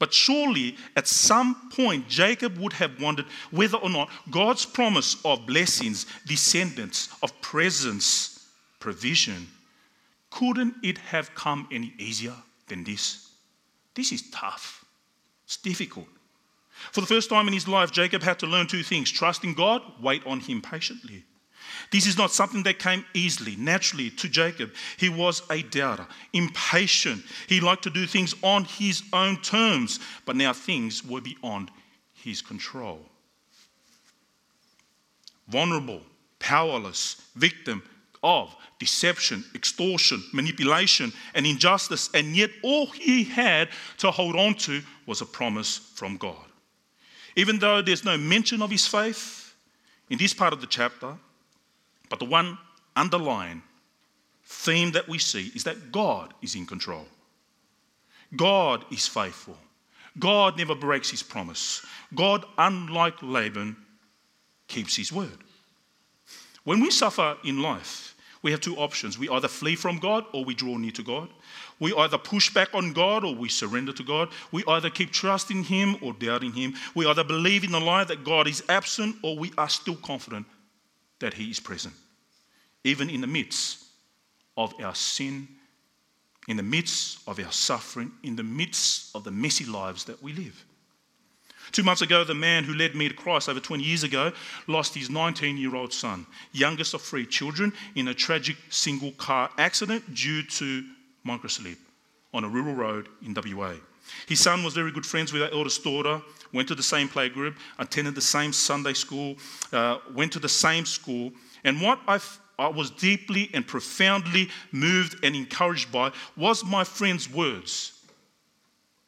But 0.05 0.13
surely 0.13 0.77
at 0.97 1.09
some 1.09 1.71
point, 1.71 2.09
Jacob 2.09 2.59
would 2.59 2.75
have 2.75 3.01
wondered 3.01 3.25
whether 3.51 3.79
or 3.79 3.89
not 3.89 4.11
God's 4.31 4.67
promise 4.67 5.17
of 5.25 5.47
blessings, 5.47 6.05
descendants, 6.27 7.09
of 7.23 7.41
presence, 7.41 8.47
provision, 8.81 9.49
couldn't 10.29 10.75
it 10.83 10.99
have 10.99 11.35
come 11.35 11.67
any 11.73 11.95
easier 11.97 12.35
than 12.67 12.85
this? 12.85 13.31
This 13.95 14.13
is 14.13 14.29
tough. 14.29 14.85
It's 15.47 15.57
difficult. 15.57 16.09
For 16.93 17.01
the 17.01 17.07
first 17.07 17.31
time 17.31 17.49
in 17.49 17.55
his 17.55 17.67
life, 17.67 17.91
Jacob 17.91 18.23
had 18.23 18.39
to 18.41 18.47
learn 18.47 18.67
two 18.67 18.83
things 18.83 19.11
trust 19.11 19.43
in 19.43 19.55
God, 19.55 19.81
wait 20.03 20.23
on 20.27 20.41
him 20.41 20.61
patiently. 20.61 21.25
This 21.91 22.07
is 22.07 22.17
not 22.17 22.33
something 22.33 22.63
that 22.65 22.79
came 22.79 23.05
easily, 23.15 23.57
naturally 23.57 24.11
to 24.11 24.29
Jacob. 24.29 24.73
He 24.97 25.09
was 25.09 25.43
a 25.51 25.63
doubter, 25.63 26.07
impatient. 26.33 27.23
He 27.49 27.61
liked 27.61 27.85
to 27.85 27.91
do 27.91 28.07
things 28.07 28.35
on 28.43 28.65
his 28.65 29.03
own 29.13 29.41
terms, 29.43 30.01
but 30.27 30.37
now 30.37 30.53
things 30.53 31.05
were 31.05 31.21
beyond 31.21 31.71
his 32.13 32.43
control. 32.43 33.01
Vulnerable, 35.49 36.03
powerless, 36.39 37.23
victim 37.37 37.83
of 38.23 38.55
deception, 38.79 39.45
extortion, 39.55 40.23
manipulation, 40.33 41.13
and 41.35 41.47
injustice, 41.47 42.11
and 42.15 42.35
yet 42.35 42.51
all 42.63 42.87
he 42.87 43.25
had 43.25 43.69
to 43.99 44.11
hold 44.11 44.35
on 44.35 44.55
to 44.55 44.83
was 45.07 45.21
a 45.21 45.27
promise 45.27 45.79
from 45.95 46.17
God. 46.17 46.47
Even 47.37 47.59
though 47.59 47.83
there's 47.83 48.05
no 48.05 48.17
mention 48.17 48.63
of 48.63 48.71
his 48.71 48.87
faith 48.87 49.55
in 50.09 50.19
this 50.19 50.35
part 50.35 50.53
of 50.53 50.61
the 50.61 50.67
chapter, 50.67 51.17
but 52.15 52.21
the 52.21 52.31
one 52.31 52.57
underlying 52.95 53.61
theme 54.45 54.93
that 54.93 55.09
we 55.09 55.19
see 55.19 55.51
is 55.53 55.65
that 55.65 55.91
God 55.91 56.33
is 56.43 56.55
in 56.55 56.65
control. 56.65 57.07
God 58.37 58.85
is 58.93 59.09
faithful. 59.09 59.57
God 60.17 60.57
never 60.57 60.77
breaks 60.77 61.11
his 61.11 61.25
promise. 61.25 61.85
God, 62.15 62.45
unlike 62.57 63.21
Laban, 63.21 63.75
keeps 64.69 64.95
his 64.95 65.13
word. 65.13 65.39
When 66.63 66.81
we 66.81 66.93
suffer 66.93 67.37
in 67.43 67.61
life, 67.61 68.15
we 68.43 68.53
have 68.53 68.61
two 68.61 68.77
options. 68.77 69.19
We 69.19 69.29
either 69.29 69.49
flee 69.49 69.75
from 69.75 69.99
God 69.99 70.25
or 70.33 70.45
we 70.45 70.55
draw 70.55 70.77
near 70.77 70.93
to 70.93 71.03
God. 71.03 71.29
We 71.81 71.93
either 71.95 72.17
push 72.17 72.55
back 72.55 72.69
on 72.75 72.93
God 72.93 73.25
or 73.25 73.35
we 73.35 73.49
surrender 73.49 73.93
to 73.93 74.05
God. 74.05 74.29
We 74.53 74.63
either 74.69 74.89
keep 74.89 75.11
trusting 75.11 75.65
Him 75.65 75.97
or 76.01 76.13
doubting 76.13 76.53
Him. 76.53 76.75
We 76.95 77.07
either 77.07 77.25
believe 77.25 77.65
in 77.65 77.73
the 77.73 77.81
lie 77.81 78.05
that 78.05 78.23
God 78.23 78.47
is 78.47 78.63
absent 78.69 79.17
or 79.25 79.37
we 79.37 79.53
are 79.59 79.69
still 79.69 79.97
confident 79.97 80.47
that 81.19 81.35
He 81.35 81.51
is 81.51 81.59
present. 81.59 81.95
Even 82.85 83.11
in 83.11 83.21
the 83.21 83.27
midst 83.27 83.85
of 84.57 84.75
our 84.81 84.95
sin, 84.95 85.49
in 86.47 86.57
the 86.57 86.63
midst 86.63 87.19
of 87.27 87.39
our 87.39 87.53
suffering, 87.53 88.13
in 88.23 88.37
the 88.37 88.43
midst 88.43 89.15
of 89.17 89.25
the 89.25 89.31
messy 89.31 89.65
lives 89.65 90.05
that 90.05 90.23
we 90.23 90.33
live. 90.33 90.65
Two 91.73 91.83
months 91.83 92.03
ago, 92.03 92.25
the 92.25 92.35
man 92.35 92.65
who 92.65 92.75
led 92.75 92.95
me 92.95 93.09
to 93.09 93.15
Christ 93.15 93.49
over 93.49 93.59
20 93.59 93.83
years 93.83 94.05
ago 94.05 94.33
lost 94.67 94.95
his 94.95 95.11
19 95.11 95.57
year 95.57 95.75
old 95.75 95.93
son, 95.93 96.27
youngest 96.53 96.95
of 96.95 97.03
three 97.03 97.27
children, 97.27 97.73
in 97.95 98.09
a 98.09 98.15
tragic 98.15 98.57
single 98.69 99.13
car 99.13 99.51
accident 99.59 100.15
due 100.15 100.43
to 100.43 100.85
microsleep 101.27 101.79
on 102.33 102.45
a 102.45 102.49
rural 102.49 102.75
road 102.75 103.09
in 103.25 103.35
WA. 103.35 103.75
His 104.27 104.41
son 104.41 104.63
was 104.63 104.75
very 104.75 104.93
good 104.93 105.07
friends 105.07 105.33
with 105.33 105.43
our 105.43 105.51
eldest 105.51 105.83
daughter, 105.83 106.21
went 106.53 106.69
to 106.69 106.75
the 106.75 106.83
same 106.83 107.09
playgroup, 107.09 107.57
attended 107.79 108.15
the 108.15 108.21
same 108.21 108.53
Sunday 108.53 108.93
school, 108.93 109.37
uh, 109.73 109.99
went 110.15 110.33
to 110.33 110.39
the 110.39 110.49
same 110.49 110.85
school. 110.85 111.33
And 111.65 111.81
what 111.81 111.99
I, 112.07 112.21
I 112.59 112.69
was 112.69 112.91
deeply 112.91 113.51
and 113.53 113.67
profoundly 113.67 114.49
moved 114.71 115.25
and 115.25 115.35
encouraged 115.35 115.91
by 115.91 116.13
was 116.37 116.65
my 116.65 116.85
friend's 116.85 117.31
words 117.31 118.01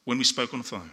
when 0.03 0.17
we 0.17 0.23
spoke 0.23 0.53
on 0.53 0.59
the 0.59 0.65
phone 0.65 0.91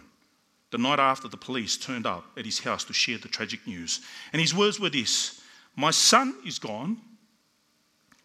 the 0.75 0.81
night 0.81 0.99
after 0.99 1.29
the 1.29 1.37
police 1.37 1.77
turned 1.77 2.05
up 2.05 2.25
at 2.37 2.43
his 2.43 2.59
house 2.59 2.83
to 2.83 2.91
share 2.91 3.17
the 3.17 3.29
tragic 3.29 3.65
news. 3.65 4.01
And 4.33 4.41
his 4.41 4.53
words 4.53 4.77
were 4.77 4.89
this 4.89 5.41
My 5.77 5.91
son 5.91 6.35
is 6.45 6.59
gone. 6.59 6.97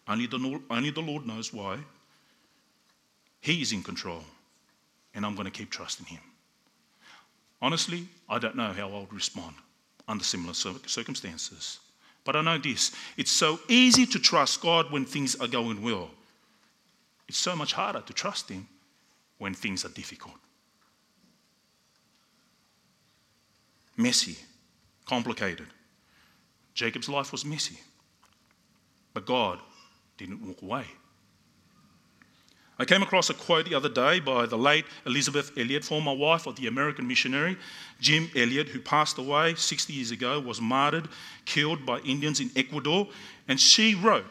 Only 0.05 0.27
the, 0.27 0.59
only 0.69 0.89
the 0.89 1.01
Lord 1.01 1.25
knows 1.25 1.53
why. 1.53 1.77
He 3.39 3.61
is 3.61 3.71
in 3.71 3.83
control, 3.83 4.23
and 5.15 5.25
I'm 5.25 5.35
going 5.35 5.45
to 5.45 5.51
keep 5.51 5.69
trusting 5.69 6.07
Him. 6.07 6.19
Honestly, 7.61 8.05
I 8.27 8.37
don't 8.37 8.57
know 8.57 8.73
how 8.73 8.89
I 8.89 8.99
would 8.99 9.13
respond 9.13 9.55
under 10.09 10.23
similar 10.23 10.53
circumstances. 10.53 11.79
But 12.23 12.35
I 12.35 12.41
know 12.41 12.57
this 12.57 12.91
it's 13.17 13.31
so 13.31 13.59
easy 13.67 14.05
to 14.05 14.19
trust 14.19 14.61
God 14.61 14.91
when 14.91 15.05
things 15.05 15.35
are 15.35 15.47
going 15.47 15.81
well, 15.81 16.09
it's 17.27 17.37
so 17.37 17.55
much 17.55 17.73
harder 17.73 18.01
to 18.01 18.13
trust 18.13 18.49
Him 18.49 18.67
when 19.37 19.53
things 19.53 19.85
are 19.85 19.89
difficult. 19.89 20.35
messy, 24.01 24.37
complicated. 25.05 25.67
Jacob's 26.73 27.09
life 27.09 27.31
was 27.31 27.45
messy, 27.45 27.77
but 29.13 29.25
God 29.25 29.59
didn't 30.17 30.45
walk 30.45 30.61
away. 30.61 30.85
I 32.79 32.85
came 32.85 33.03
across 33.03 33.29
a 33.29 33.33
quote 33.33 33.65
the 33.65 33.75
other 33.75 33.89
day 33.89 34.19
by 34.19 34.45
the 34.45 34.57
late 34.57 34.85
Elisabeth 35.05 35.51
Elliot, 35.57 35.83
former 35.83 36.13
wife 36.15 36.47
of 36.47 36.55
the 36.55 36.67
American 36.67 37.07
missionary 37.07 37.57
Jim 37.99 38.29
Elliot, 38.35 38.69
who 38.69 38.79
passed 38.79 39.17
away 39.17 39.53
60 39.53 39.93
years 39.93 40.11
ago, 40.11 40.39
was 40.39 40.59
martyred, 40.59 41.07
killed 41.45 41.85
by 41.85 41.99
Indians 41.99 42.39
in 42.39 42.49
Ecuador. 42.55 43.07
And 43.47 43.59
she 43.59 43.93
wrote, 43.93 44.25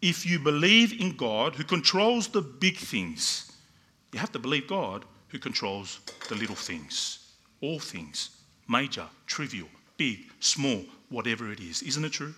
If 0.00 0.26
you 0.26 0.40
believe 0.40 1.00
in 1.00 1.16
God 1.16 1.54
who 1.54 1.64
controls 1.64 2.28
the 2.28 2.42
big 2.42 2.76
things, 2.76 3.52
you 4.12 4.18
have 4.18 4.32
to 4.32 4.38
believe 4.38 4.66
God 4.66 5.04
who 5.28 5.38
controls 5.38 6.00
the 6.28 6.34
little 6.34 6.56
things, 6.56 7.32
all 7.60 7.78
things 7.78 8.30
major, 8.68 9.06
trivial, 9.26 9.68
big, 9.96 10.30
small, 10.40 10.82
whatever 11.10 11.52
it 11.52 11.60
is. 11.60 11.82
Isn't 11.82 12.04
it 12.04 12.12
true? 12.12 12.34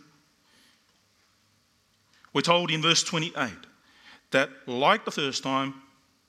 We're 2.33 2.41
told 2.41 2.71
in 2.71 2.83
verse 2.83 3.05
28 3.05 3.53
that, 4.35 4.51
like 4.67 5.05
the 5.05 5.11
first 5.11 5.43
time, 5.43 5.75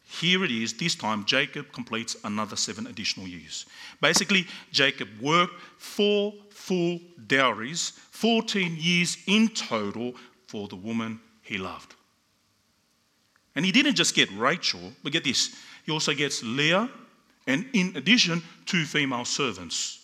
here 0.07 0.43
it 0.45 0.51
is, 0.51 0.73
this 0.73 0.95
time 0.95 1.25
Jacob 1.25 1.71
completes 1.71 2.15
another 2.23 2.55
seven 2.55 2.87
additional 2.87 3.27
years. 3.27 3.65
Basically, 4.01 4.45
Jacob 4.71 5.09
worked 5.19 5.59
four 5.77 6.33
full 6.51 6.99
dowries, 7.27 7.91
14 8.11 8.77
years 8.79 9.17
in 9.27 9.49
total, 9.49 10.13
for 10.47 10.67
the 10.67 10.75
woman 10.75 11.19
he 11.41 11.57
loved. 11.57 11.95
And 13.55 13.65
he 13.65 13.71
didn't 13.71 13.95
just 13.95 14.15
get 14.15 14.31
Rachel, 14.31 14.93
but 15.03 15.11
get 15.11 15.23
this, 15.23 15.55
he 15.85 15.91
also 15.91 16.13
gets 16.13 16.43
Leah 16.43 16.89
and 17.47 17.67
in 17.73 17.95
addition, 17.95 18.41
two 18.65 18.85
female 18.85 19.25
servants. 19.25 19.99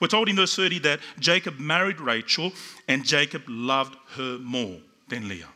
We're 0.00 0.08
told 0.08 0.28
in 0.28 0.36
verse 0.36 0.54
30 0.54 0.78
that 0.80 1.00
Jacob 1.18 1.58
married 1.58 2.00
Rachel 2.00 2.52
and 2.88 3.04
Jacob 3.04 3.42
loved 3.48 3.96
her 4.16 4.38
more 4.38 4.78
than 5.08 5.28
Leah. 5.28 5.48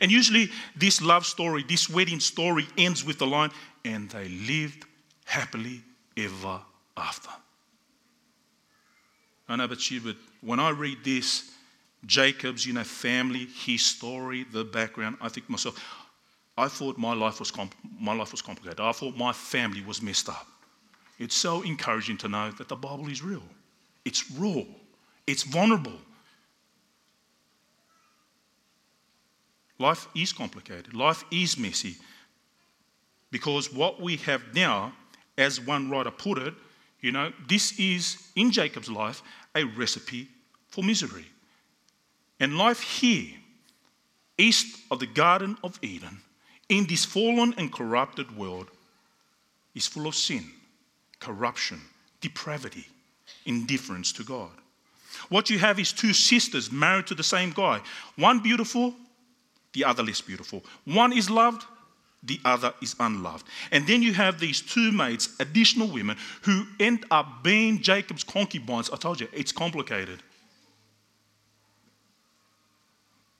And 0.00 0.10
usually, 0.10 0.50
this 0.76 1.00
love 1.02 1.26
story, 1.26 1.64
this 1.66 1.88
wedding 1.88 2.20
story, 2.20 2.66
ends 2.78 3.04
with 3.04 3.18
the 3.18 3.26
line, 3.26 3.50
and 3.84 4.08
they 4.10 4.28
lived 4.28 4.84
happily 5.24 5.82
ever 6.16 6.60
after. 6.96 7.30
I 9.48 9.56
know 9.56 9.64
about 9.64 9.90
you, 9.90 10.00
but 10.00 10.16
when 10.40 10.60
I 10.60 10.70
read 10.70 10.98
this, 11.04 11.50
Jacob's, 12.06 12.66
you 12.66 12.72
know, 12.72 12.84
family, 12.84 13.46
his 13.64 13.84
story, 13.84 14.44
the 14.52 14.64
background, 14.64 15.16
I 15.20 15.28
think 15.28 15.48
myself, 15.48 15.82
I 16.56 16.68
thought 16.68 16.98
my 16.98 17.14
life 17.14 17.40
was, 17.40 17.50
comp- 17.50 17.74
my 17.98 18.14
life 18.14 18.30
was 18.30 18.42
complicated. 18.42 18.80
I 18.80 18.92
thought 18.92 19.16
my 19.16 19.32
family 19.32 19.82
was 19.82 20.00
messed 20.02 20.28
up. 20.28 20.46
It's 21.18 21.34
so 21.34 21.62
encouraging 21.62 22.18
to 22.18 22.28
know 22.28 22.50
that 22.52 22.68
the 22.68 22.76
Bible 22.76 23.08
is 23.08 23.22
real. 23.22 23.42
It's 24.04 24.30
raw. 24.32 24.62
It's 25.26 25.42
vulnerable. 25.42 25.98
Life 29.78 30.08
is 30.14 30.32
complicated. 30.32 30.94
Life 30.94 31.24
is 31.30 31.58
messy. 31.58 31.96
Because 33.30 33.72
what 33.72 34.00
we 34.00 34.16
have 34.18 34.42
now, 34.54 34.92
as 35.36 35.60
one 35.60 35.90
writer 35.90 36.10
put 36.10 36.38
it, 36.38 36.54
you 37.00 37.12
know, 37.12 37.32
this 37.48 37.78
is 37.78 38.16
in 38.36 38.50
Jacob's 38.50 38.90
life 38.90 39.22
a 39.54 39.64
recipe 39.64 40.28
for 40.68 40.82
misery. 40.82 41.26
And 42.40 42.56
life 42.56 42.80
here, 42.80 43.34
east 44.38 44.78
of 44.90 45.00
the 45.00 45.06
Garden 45.06 45.56
of 45.62 45.78
Eden, 45.82 46.20
in 46.68 46.86
this 46.86 47.04
fallen 47.04 47.54
and 47.58 47.72
corrupted 47.72 48.36
world 48.36 48.70
is 49.74 49.86
full 49.86 50.06
of 50.06 50.14
sin, 50.14 50.44
corruption, 51.20 51.80
depravity, 52.20 52.86
indifference 53.44 54.12
to 54.12 54.24
God. 54.24 54.50
What 55.28 55.50
you 55.50 55.58
have 55.58 55.78
is 55.78 55.92
two 55.92 56.12
sisters 56.12 56.72
married 56.72 57.06
to 57.08 57.14
the 57.14 57.22
same 57.22 57.50
guy. 57.50 57.80
One 58.16 58.40
beautiful, 58.40 58.94
the 59.74 59.84
other 59.84 60.02
less 60.02 60.20
beautiful. 60.20 60.64
One 60.84 61.12
is 61.12 61.28
loved, 61.28 61.66
the 62.22 62.40
other 62.44 62.72
is 62.80 62.96
unloved. 62.98 63.46
And 63.70 63.86
then 63.86 64.02
you 64.02 64.14
have 64.14 64.40
these 64.40 64.62
two 64.62 64.90
mates, 64.90 65.28
additional 65.38 65.88
women, 65.88 66.16
who 66.42 66.64
end 66.80 67.04
up 67.10 67.42
being 67.42 67.82
Jacob's 67.82 68.24
concubines. 68.24 68.88
I 68.90 68.96
told 68.96 69.20
you, 69.20 69.28
it's 69.32 69.52
complicated. 69.52 70.22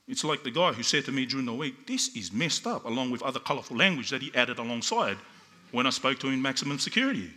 It's 0.06 0.22
like 0.22 0.42
the 0.42 0.50
guy 0.50 0.72
who 0.72 0.82
said 0.82 1.06
to 1.06 1.12
me 1.12 1.24
during 1.24 1.46
the 1.46 1.54
week, 1.54 1.86
This 1.86 2.14
is 2.14 2.30
messed 2.30 2.66
up, 2.66 2.84
along 2.84 3.10
with 3.10 3.22
other 3.22 3.40
colourful 3.40 3.76
language 3.76 4.10
that 4.10 4.20
he 4.20 4.30
added 4.34 4.58
alongside 4.58 5.16
when 5.70 5.86
I 5.86 5.90
spoke 5.90 6.18
to 6.18 6.26
him 6.26 6.34
in 6.34 6.42
maximum 6.42 6.78
security. 6.78 7.30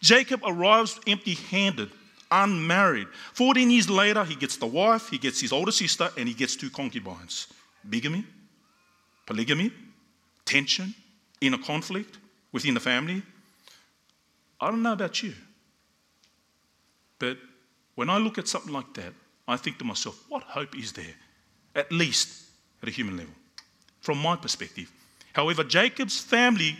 Jacob 0.00 0.40
arrives 0.44 1.00
empty 1.06 1.34
handed, 1.34 1.90
unmarried. 2.30 3.08
14 3.32 3.70
years 3.70 3.90
later, 3.90 4.24
he 4.24 4.36
gets 4.36 4.56
the 4.56 4.66
wife, 4.66 5.08
he 5.08 5.18
gets 5.18 5.40
his 5.40 5.52
older 5.52 5.72
sister, 5.72 6.10
and 6.16 6.28
he 6.28 6.34
gets 6.34 6.54
two 6.54 6.70
concubines 6.70 7.48
bigamy, 7.88 8.24
polygamy, 9.26 9.72
tension, 10.44 10.94
inner 11.40 11.58
conflict 11.58 12.18
within 12.52 12.74
the 12.74 12.80
family. 12.80 13.22
I 14.60 14.70
don't 14.70 14.82
know 14.82 14.92
about 14.92 15.22
you, 15.22 15.34
but 17.18 17.36
when 17.94 18.10
I 18.10 18.18
look 18.18 18.38
at 18.38 18.48
something 18.48 18.72
like 18.72 18.94
that, 18.94 19.12
I 19.48 19.56
think 19.56 19.78
to 19.78 19.84
myself, 19.84 20.24
what 20.28 20.42
hope 20.42 20.76
is 20.76 20.92
there 20.92 21.14
at 21.76 21.92
least 21.92 22.46
at 22.82 22.88
a 22.88 22.90
human 22.90 23.16
level, 23.16 23.34
from 24.00 24.18
my 24.18 24.34
perspective. 24.34 24.90
However, 25.32 25.62
Jacob's 25.62 26.18
family, 26.18 26.76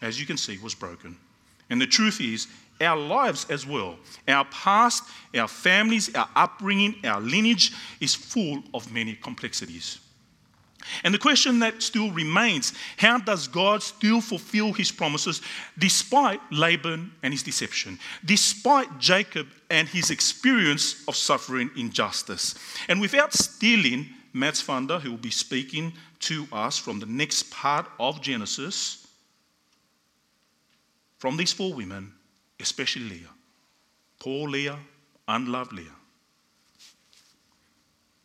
as 0.00 0.20
you 0.20 0.26
can 0.26 0.36
see, 0.36 0.58
was 0.58 0.74
broken. 0.74 1.16
And 1.72 1.80
the 1.80 1.86
truth 1.86 2.20
is, 2.20 2.48
our 2.82 2.98
lives 2.98 3.46
as 3.48 3.66
well, 3.66 3.96
our 4.28 4.44
past, 4.44 5.04
our 5.34 5.48
families, 5.48 6.14
our 6.14 6.28
upbringing, 6.36 6.96
our 7.02 7.18
lineage 7.18 7.72
is 7.98 8.14
full 8.14 8.62
of 8.74 8.92
many 8.92 9.14
complexities. 9.14 9.98
And 11.02 11.14
the 11.14 11.18
question 11.18 11.60
that 11.60 11.82
still 11.82 12.10
remains 12.10 12.74
how 12.98 13.18
does 13.18 13.48
God 13.48 13.82
still 13.82 14.20
fulfill 14.20 14.74
his 14.74 14.92
promises 14.92 15.40
despite 15.78 16.40
Laban 16.52 17.10
and 17.22 17.32
his 17.32 17.42
deception, 17.42 17.98
despite 18.22 18.98
Jacob 18.98 19.46
and 19.70 19.88
his 19.88 20.10
experience 20.10 21.04
of 21.08 21.16
suffering 21.16 21.70
injustice? 21.74 22.54
And 22.88 23.00
without 23.00 23.32
stealing 23.32 24.08
Matt's 24.34 24.62
Funder, 24.62 25.00
who 25.00 25.12
will 25.12 25.16
be 25.16 25.30
speaking 25.30 25.94
to 26.20 26.46
us 26.52 26.76
from 26.76 27.00
the 27.00 27.06
next 27.06 27.50
part 27.50 27.86
of 27.98 28.20
Genesis, 28.20 29.01
from 31.22 31.36
these 31.36 31.52
four 31.52 31.72
women, 31.72 32.12
especially 32.58 33.08
Leah. 33.08 33.30
Poor 34.18 34.48
Leah, 34.48 34.76
unloved 35.28 35.72
Leah. 35.72 35.94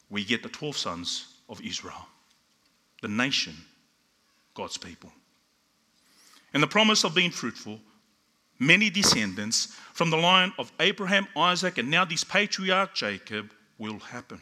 We 0.09 0.25
get 0.25 0.41
the 0.41 0.49
12 0.49 0.75
sons 0.75 1.35
of 1.47 1.61
Israel, 1.61 2.07
the 3.03 3.07
nation, 3.07 3.53
God's 4.55 4.79
people. 4.79 5.11
And 6.55 6.63
the 6.63 6.67
promise 6.67 7.03
of 7.03 7.13
being 7.13 7.29
fruitful, 7.29 7.79
many 8.57 8.89
descendants 8.89 9.75
from 9.93 10.09
the 10.09 10.17
line 10.17 10.51
of 10.57 10.71
Abraham, 10.79 11.27
Isaac, 11.35 11.77
and 11.77 11.91
now 11.91 12.03
this 12.03 12.23
patriarch 12.23 12.95
Jacob 12.95 13.51
will 13.77 13.99
happen. 13.99 14.41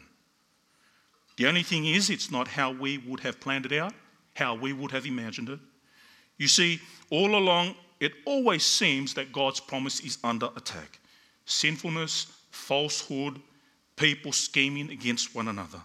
The 1.36 1.46
only 1.46 1.62
thing 1.62 1.84
is, 1.84 2.08
it's 2.08 2.30
not 2.30 2.48
how 2.48 2.72
we 2.72 2.96
would 2.96 3.20
have 3.20 3.38
planned 3.38 3.66
it 3.66 3.72
out, 3.72 3.92
how 4.32 4.54
we 4.54 4.72
would 4.72 4.92
have 4.92 5.04
imagined 5.04 5.50
it. 5.50 5.60
You 6.38 6.48
see, 6.48 6.80
all 7.10 7.36
along, 7.36 7.74
it 8.00 8.12
always 8.24 8.64
seems 8.64 9.14
that 9.14 9.32
God's 9.32 9.60
promise 9.60 10.00
is 10.00 10.18
under 10.22 10.48
attack 10.56 10.98
sinfulness, 11.48 12.26
falsehood, 12.50 13.40
people 13.94 14.32
scheming 14.32 14.90
against 14.90 15.34
one 15.34 15.48
another. 15.48 15.80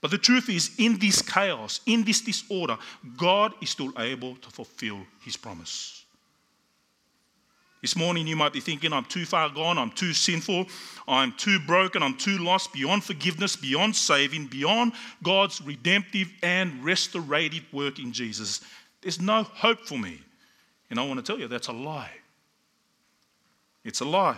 But 0.00 0.10
the 0.10 0.18
truth 0.18 0.48
is, 0.48 0.72
in 0.78 0.98
this 0.98 1.22
chaos, 1.22 1.80
in 1.86 2.04
this 2.04 2.20
disorder, 2.22 2.76
God 3.16 3.52
is 3.62 3.70
still 3.70 3.92
able 3.98 4.34
to 4.36 4.50
fulfill 4.50 4.98
his 5.22 5.36
promise. 5.36 6.04
This 7.82 7.96
morning, 7.96 8.26
you 8.26 8.36
might 8.36 8.52
be 8.52 8.60
thinking, 8.60 8.92
I'm 8.92 9.06
too 9.06 9.24
far 9.24 9.48
gone, 9.48 9.78
I'm 9.78 9.90
too 9.90 10.12
sinful, 10.12 10.66
I'm 11.08 11.32
too 11.32 11.58
broken, 11.66 12.02
I'm 12.02 12.16
too 12.16 12.38
lost, 12.38 12.74
beyond 12.74 13.04
forgiveness, 13.04 13.56
beyond 13.56 13.96
saving, 13.96 14.48
beyond 14.48 14.92
God's 15.22 15.62
redemptive 15.62 16.30
and 16.42 16.84
restorative 16.84 17.64
work 17.72 17.98
in 17.98 18.12
Jesus. 18.12 18.60
There's 19.00 19.20
no 19.20 19.44
hope 19.44 19.86
for 19.86 19.98
me. 19.98 20.20
And 20.90 20.98
I 20.98 21.06
want 21.06 21.18
to 21.18 21.22
tell 21.22 21.40
you 21.40 21.48
that's 21.48 21.68
a 21.68 21.72
lie. 21.72 22.10
It's 23.84 24.00
a 24.00 24.04
lie. 24.04 24.36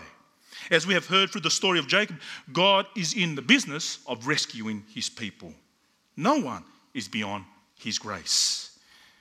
As 0.71 0.87
we 0.87 0.95
have 0.95 1.07
heard 1.07 1.31
through 1.31 1.41
the 1.41 1.51
story 1.51 1.79
of 1.79 1.89
Jacob, 1.89 2.21
God 2.53 2.87
is 2.95 3.15
in 3.15 3.35
the 3.35 3.43
business 3.43 3.99
of 4.07 4.27
rescuing 4.27 4.85
his 4.95 5.09
people. 5.09 5.53
No 6.17 6.39
one 6.39 6.63
is 6.95 7.09
beyond 7.09 7.45
his 7.75 7.99
grace. 7.99 8.79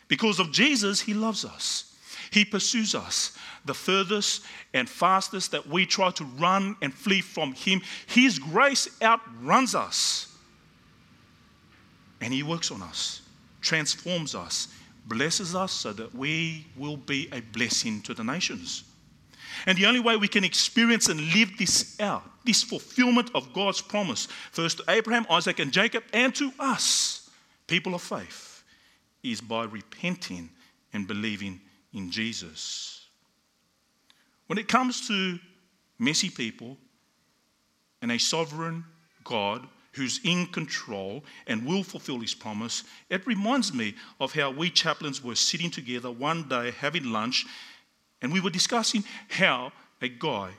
Because 0.07 0.39
of 0.39 0.51
Jesus, 0.51 0.99
he 0.99 1.13
loves 1.13 1.45
us. 1.45 1.91
He 2.31 2.45
pursues 2.45 2.95
us. 2.95 3.37
The 3.65 3.73
furthest 3.73 4.43
and 4.73 4.89
fastest 4.89 5.51
that 5.51 5.67
we 5.67 5.85
try 5.85 6.11
to 6.11 6.23
run 6.23 6.75
and 6.81 6.93
flee 6.93 7.21
from 7.21 7.53
Him, 7.53 7.81
His 8.07 8.39
grace 8.39 8.87
outruns 9.01 9.75
us. 9.75 10.35
And 12.21 12.33
He 12.33 12.41
works 12.41 12.71
on 12.71 12.81
us, 12.81 13.21
transforms 13.61 14.33
us, 14.33 14.69
blesses 15.05 15.55
us 15.55 15.71
so 15.71 15.93
that 15.93 16.13
we 16.13 16.67
will 16.77 16.97
be 16.97 17.27
a 17.31 17.41
blessing 17.41 18.01
to 18.03 18.13
the 18.13 18.23
nations. 18.23 18.83
And 19.65 19.77
the 19.77 19.85
only 19.85 19.99
way 19.99 20.17
we 20.17 20.27
can 20.27 20.43
experience 20.43 21.09
and 21.09 21.19
live 21.33 21.57
this 21.57 21.99
out, 21.99 22.23
this 22.45 22.63
fulfillment 22.63 23.29
of 23.35 23.53
God's 23.53 23.81
promise, 23.81 24.27
first 24.51 24.77
to 24.77 24.83
Abraham, 24.89 25.25
Isaac, 25.29 25.59
and 25.59 25.71
Jacob, 25.71 26.03
and 26.13 26.33
to 26.35 26.51
us, 26.59 27.29
people 27.67 27.93
of 27.93 28.01
faith, 28.01 28.63
is 29.23 29.41
by 29.41 29.65
repenting 29.65 30.49
and 30.93 31.07
believing 31.07 31.61
in 31.93 32.09
Jesus. 32.09 33.05
When 34.47 34.57
it 34.57 34.67
comes 34.67 35.07
to 35.07 35.39
messy 35.99 36.29
people 36.29 36.77
and 38.01 38.11
a 38.11 38.17
sovereign 38.17 38.83
God 39.23 39.67
who's 39.93 40.19
in 40.23 40.47
control 40.47 41.23
and 41.47 41.65
will 41.65 41.84
fulfill 41.84 42.19
his 42.19 42.34
promise, 42.34 42.84
it 43.10 43.27
reminds 43.27 43.73
me 43.73 43.93
of 44.19 44.34
how 44.34 44.49
we 44.49 44.69
chaplains 44.69 45.23
were 45.23 45.36
sitting 45.36 45.69
together 45.69 46.12
one 46.12 46.47
day 46.47 46.71
having 46.71 47.12
lunch 47.12 47.45
and 48.21 48.32
we 48.32 48.39
were 48.39 48.49
discussing 48.49 49.04
how 49.30 49.71
a 50.01 50.08
guy 50.08 50.51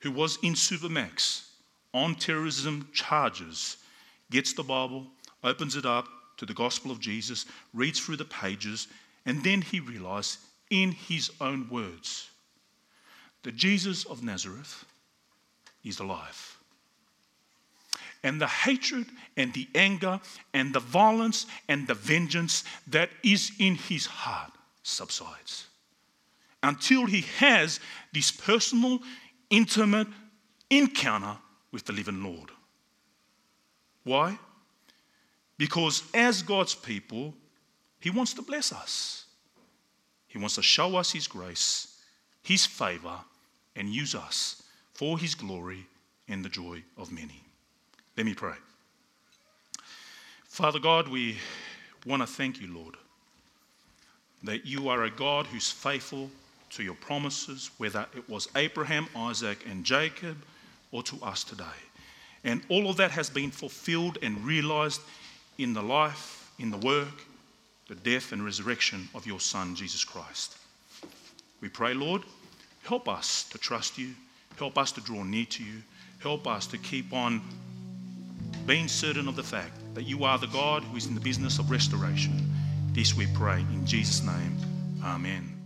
who 0.00 0.10
was 0.10 0.38
in 0.42 0.54
Supermax 0.54 1.46
on 1.92 2.14
terrorism 2.14 2.88
charges 2.92 3.76
gets 4.30 4.52
the 4.52 4.62
Bible, 4.62 5.06
opens 5.42 5.76
it 5.76 5.84
up 5.84 6.08
to 6.36 6.46
the 6.46 6.54
gospel 6.54 6.90
of 6.90 7.00
Jesus, 7.00 7.46
reads 7.74 7.98
through 7.98 8.16
the 8.16 8.24
pages, 8.24 8.88
and 9.26 9.42
then 9.42 9.60
he 9.60 9.80
realized 9.80 10.38
in 10.70 10.92
his 10.92 11.30
own 11.40 11.68
words 11.68 12.30
that 13.42 13.56
Jesus 13.56 14.04
of 14.04 14.22
Nazareth 14.22 14.84
is 15.84 15.98
alive. 15.98 16.59
And 18.22 18.40
the 18.40 18.46
hatred 18.46 19.06
and 19.36 19.52
the 19.54 19.68
anger 19.74 20.20
and 20.52 20.74
the 20.74 20.80
violence 20.80 21.46
and 21.68 21.86
the 21.86 21.94
vengeance 21.94 22.64
that 22.88 23.10
is 23.22 23.52
in 23.58 23.76
his 23.76 24.06
heart 24.06 24.52
subsides 24.82 25.66
until 26.62 27.06
he 27.06 27.22
has 27.38 27.80
this 28.12 28.30
personal, 28.30 28.98
intimate 29.48 30.08
encounter 30.68 31.38
with 31.72 31.86
the 31.86 31.92
living 31.94 32.22
Lord. 32.22 32.50
Why? 34.04 34.38
Because 35.56 36.02
as 36.12 36.42
God's 36.42 36.74
people, 36.74 37.34
he 38.00 38.10
wants 38.10 38.34
to 38.34 38.42
bless 38.42 38.72
us. 38.72 39.26
He 40.30 40.38
wants 40.38 40.54
to 40.54 40.62
show 40.62 40.96
us 40.96 41.10
His 41.10 41.26
grace, 41.26 41.98
His 42.42 42.64
favor, 42.64 43.18
and 43.74 43.88
use 43.88 44.14
us 44.14 44.62
for 44.94 45.18
His 45.18 45.34
glory 45.34 45.86
and 46.28 46.44
the 46.44 46.48
joy 46.48 46.84
of 46.96 47.10
many. 47.10 47.42
Let 48.20 48.26
me 48.26 48.34
pray. 48.34 48.52
Father 50.44 50.78
God, 50.78 51.08
we 51.08 51.38
want 52.04 52.20
to 52.20 52.26
thank 52.26 52.60
you, 52.60 52.66
Lord, 52.70 52.96
that 54.42 54.66
you 54.66 54.90
are 54.90 55.04
a 55.04 55.10
God 55.10 55.46
who's 55.46 55.70
faithful 55.70 56.28
to 56.72 56.82
your 56.82 56.96
promises, 56.96 57.70
whether 57.78 58.04
it 58.14 58.28
was 58.28 58.46
Abraham, 58.56 59.06
Isaac, 59.16 59.64
and 59.66 59.86
Jacob, 59.86 60.36
or 60.92 61.02
to 61.04 61.16
us 61.22 61.44
today. 61.44 61.64
And 62.44 62.60
all 62.68 62.90
of 62.90 62.98
that 62.98 63.10
has 63.10 63.30
been 63.30 63.50
fulfilled 63.50 64.18
and 64.20 64.44
realized 64.44 65.00
in 65.56 65.72
the 65.72 65.82
life, 65.82 66.52
in 66.58 66.70
the 66.70 66.76
work, 66.76 67.24
the 67.88 67.94
death 67.94 68.32
and 68.32 68.44
resurrection 68.44 69.08
of 69.14 69.26
your 69.26 69.40
Son, 69.40 69.74
Jesus 69.74 70.04
Christ. 70.04 70.58
We 71.62 71.70
pray, 71.70 71.94
Lord, 71.94 72.24
help 72.82 73.08
us 73.08 73.44
to 73.44 73.56
trust 73.56 73.96
you, 73.96 74.10
help 74.58 74.76
us 74.76 74.92
to 74.92 75.00
draw 75.00 75.22
near 75.22 75.46
to 75.46 75.64
you, 75.64 75.82
help 76.18 76.46
us 76.46 76.66
to 76.66 76.76
keep 76.76 77.14
on 77.14 77.40
being 78.70 78.86
certain 78.86 79.26
of 79.26 79.34
the 79.34 79.42
fact 79.42 79.72
that 79.94 80.04
you 80.04 80.22
are 80.22 80.38
the 80.38 80.46
God 80.46 80.84
who 80.84 80.96
is 80.96 81.06
in 81.06 81.14
the 81.16 81.20
business 81.20 81.58
of 81.58 81.72
restoration. 81.72 82.48
This 82.92 83.16
we 83.16 83.26
pray 83.34 83.58
in 83.58 83.84
Jesus' 83.84 84.24
name. 84.24 84.56
Amen. 85.02 85.59